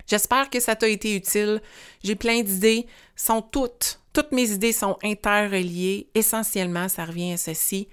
J'espère 0.08 0.50
que 0.50 0.60
ça 0.60 0.76
t'a 0.76 0.88
été 0.88 1.16
utile. 1.16 1.62
J'ai 2.04 2.16
plein 2.16 2.42
d'idées, 2.42 2.88
sont 3.16 3.42
toutes, 3.42 4.02
toutes 4.14 4.32
mes 4.32 4.52
idées 4.52 4.74
sont 4.74 4.98
interreliées. 5.04 6.10
Essentiellement, 6.16 6.90
ça 6.90 7.06
revient 7.06 7.34
à 7.34 7.38
ceci. 7.38 7.88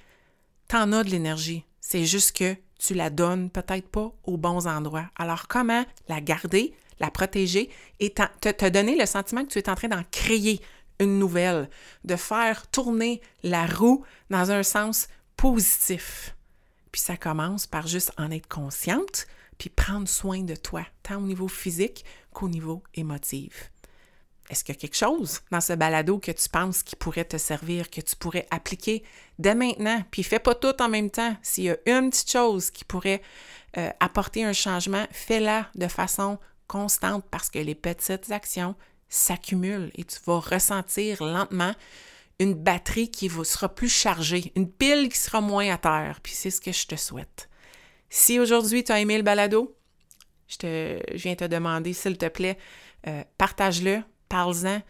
T'en 0.67 0.93
as 0.93 1.05
de 1.05 1.11
l'énergie. 1.11 1.65
C'est 1.81 2.05
juste 2.05 2.37
que 2.37 2.57
tu 2.79 2.95
la 2.95 3.11
donnes 3.11 3.51
peut-être 3.51 3.89
pas 3.89 4.13
aux 4.25 4.37
bons 4.37 4.67
endroits. 4.67 5.09
Alors, 5.17 5.49
comment 5.49 5.85
la 6.09 6.21
garder, 6.21 6.75
la 7.01 7.11
protéger 7.11 7.71
et 8.01 8.11
te, 8.11 8.51
te 8.51 8.69
donner 8.69 8.97
le 8.97 9.07
sentiment 9.07 9.45
que 9.45 9.51
tu 9.51 9.59
es 9.59 9.69
en 9.69 9.75
train 9.75 9.89
d'en 9.89 10.03
créer 10.11 10.61
une 11.01 11.19
nouvelle, 11.19 11.69
de 12.05 12.17
faire 12.17 12.67
tourner 12.69 13.21
la 13.43 13.67
roue 13.67 14.05
dans 14.31 14.51
un 14.51 14.63
sens 14.63 15.09
positif? 15.37 16.35
Puis 16.93 17.01
ça 17.01 17.17
commence 17.17 17.67
par 17.67 17.87
juste 17.87 18.13
en 18.17 18.31
être 18.31 18.49
consciente, 18.49 19.27
puis 19.59 19.71
prendre 19.71 20.09
soin 20.09 20.43
de 20.43 20.55
toi, 20.55 20.87
tant 21.03 21.17
au 21.17 21.27
niveau 21.27 21.49
physique 21.49 22.05
qu'au 22.33 22.49
niveau 22.49 22.83
émotif. 22.95 23.71
Est-ce 24.51 24.65
qu'il 24.65 24.75
y 24.75 24.79
a 24.79 24.81
quelque 24.81 24.97
chose 24.97 25.41
dans 25.51 25.61
ce 25.61 25.75
balado 25.75 26.19
que 26.19 26.31
tu 26.31 26.49
penses 26.49 26.83
qui 26.83 26.97
pourrait 26.97 27.27
te 27.27 27.37
servir, 27.37 27.91
que 27.91 28.01
tu 28.01 28.17
pourrais 28.17 28.47
appliquer 28.51 29.03
dès 29.39 29.55
maintenant? 29.55 30.03
Puis 30.11 30.23
fais 30.23 30.39
pas 30.39 30.55
tout 30.55 30.81
en 30.81 30.89
même 30.89 31.11
temps. 31.11 31.37
S'il 31.43 31.65
y 31.65 31.71
a 31.71 31.77
une 31.87 32.11
petite 32.11 32.31
chose 32.31 32.71
qui 32.71 32.85
pourrait 32.85 33.21
euh, 33.77 33.91
apporter 34.01 34.45
un 34.45 34.55
changement, 34.55 35.07
fais-la 35.11 35.69
de 35.75 35.87
façon 35.87 36.39
constante 36.67 37.25
parce 37.31 37.51
que 37.51 37.59
les 37.59 37.75
petites 37.75 38.31
actions 38.31 38.75
s'accumulent 39.09 39.91
et 39.95 40.05
tu 40.05 40.19
vas 40.27 40.39
ressentir 40.39 41.23
lentement 41.23 41.75
une 42.39 42.55
batterie 42.55 43.11
qui 43.11 43.29
sera 43.29 43.69
plus 43.69 43.89
chargée, 43.89 44.53
une 44.55 44.71
pile 44.71 45.09
qui 45.09 45.19
sera 45.19 45.41
moins 45.41 45.71
à 45.73 45.79
terre. 45.79 46.21
Puis 46.23 46.35
c'est 46.35 46.51
ce 46.51 46.61
que 46.61 46.73
je 46.73 46.87
te 46.87 46.97
souhaite. 46.97 47.49
Si 48.11 48.39
aujourd'hui 48.41 48.85
tu 48.85 48.93
as 48.93 49.01
aimé 49.01 49.17
le 49.17 49.23
balado, 49.23 49.77
je, 50.49 50.57
te, 50.57 51.15
viens 51.15 51.35
te 51.35 51.45
demander, 51.45 51.93
s'il 51.93 52.17
te 52.17 52.27
plaît, 52.29 52.59
euh, 53.07 53.23
partage-le, 53.37 54.03
parle-en. 54.29 54.81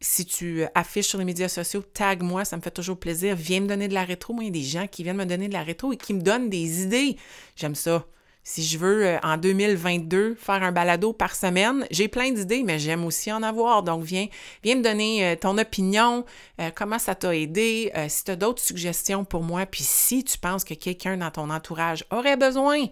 Si 0.00 0.26
tu 0.26 0.64
affiches 0.74 1.06
sur 1.06 1.18
les 1.18 1.24
médias 1.24 1.48
sociaux, 1.48 1.82
tag-moi, 1.82 2.44
ça 2.44 2.56
me 2.56 2.62
fait 2.62 2.70
toujours 2.70 2.98
plaisir. 2.98 3.34
Viens 3.34 3.60
me 3.60 3.66
donner 3.66 3.88
de 3.88 3.94
la 3.94 4.04
rétro. 4.04 4.34
Moi, 4.34 4.44
il 4.44 4.46
y 4.48 4.50
a 4.50 4.52
des 4.52 4.62
gens 4.62 4.86
qui 4.86 5.02
viennent 5.02 5.16
me 5.16 5.24
donner 5.24 5.48
de 5.48 5.54
la 5.54 5.62
rétro 5.62 5.92
et 5.92 5.96
qui 5.96 6.12
me 6.12 6.20
donnent 6.20 6.50
des 6.50 6.82
idées. 6.82 7.16
J'aime 7.56 7.74
ça. 7.74 8.06
Si 8.48 8.62
je 8.62 8.78
veux, 8.78 9.04
euh, 9.04 9.18
en 9.24 9.38
2022, 9.38 10.36
faire 10.36 10.62
un 10.62 10.70
balado 10.70 11.12
par 11.12 11.34
semaine, 11.34 11.84
j'ai 11.90 12.06
plein 12.06 12.30
d'idées, 12.30 12.62
mais 12.62 12.78
j'aime 12.78 13.04
aussi 13.04 13.32
en 13.32 13.42
avoir. 13.42 13.82
Donc, 13.82 14.04
viens, 14.04 14.28
viens 14.62 14.76
me 14.76 14.82
donner 14.84 15.26
euh, 15.26 15.34
ton 15.34 15.58
opinion, 15.58 16.24
euh, 16.60 16.70
comment 16.72 17.00
ça 17.00 17.16
t'a 17.16 17.34
aidé, 17.34 17.92
si 18.06 18.22
tu 18.22 18.30
as 18.30 18.36
d'autres 18.36 18.62
suggestions 18.62 19.24
pour 19.24 19.42
moi, 19.42 19.66
puis 19.66 19.82
si 19.82 20.22
tu 20.22 20.38
penses 20.38 20.62
que 20.62 20.74
quelqu'un 20.74 21.16
dans 21.16 21.32
ton 21.32 21.50
entourage 21.50 22.04
aurait 22.12 22.36
besoin 22.36 22.84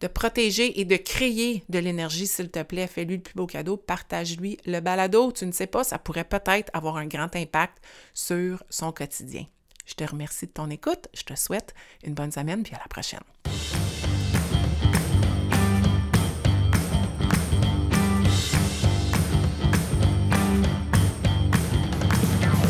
de 0.00 0.08
protéger 0.08 0.80
et 0.80 0.84
de 0.84 0.96
créer 0.96 1.62
de 1.68 1.78
l'énergie, 1.78 2.26
s'il 2.26 2.50
te 2.50 2.64
plaît, 2.64 2.88
fais-lui 2.88 3.18
le 3.18 3.22
plus 3.22 3.34
beau 3.34 3.46
cadeau, 3.46 3.76
partage-lui 3.76 4.58
le 4.66 4.80
balado. 4.80 5.30
Tu 5.30 5.46
ne 5.46 5.52
sais 5.52 5.68
pas, 5.68 5.84
ça 5.84 6.00
pourrait 6.00 6.24
peut-être 6.24 6.68
avoir 6.74 6.96
un 6.96 7.06
grand 7.06 7.36
impact 7.36 7.78
sur 8.12 8.64
son 8.70 8.90
quotidien. 8.90 9.46
Je 9.86 9.94
te 9.94 10.02
remercie 10.02 10.46
de 10.46 10.52
ton 10.52 10.68
écoute, 10.68 11.06
je 11.14 11.22
te 11.22 11.36
souhaite 11.36 11.74
une 12.02 12.14
bonne 12.14 12.32
semaine, 12.32 12.64
puis 12.64 12.74
à 12.74 12.78
la 12.78 12.88
prochaine. 12.88 13.20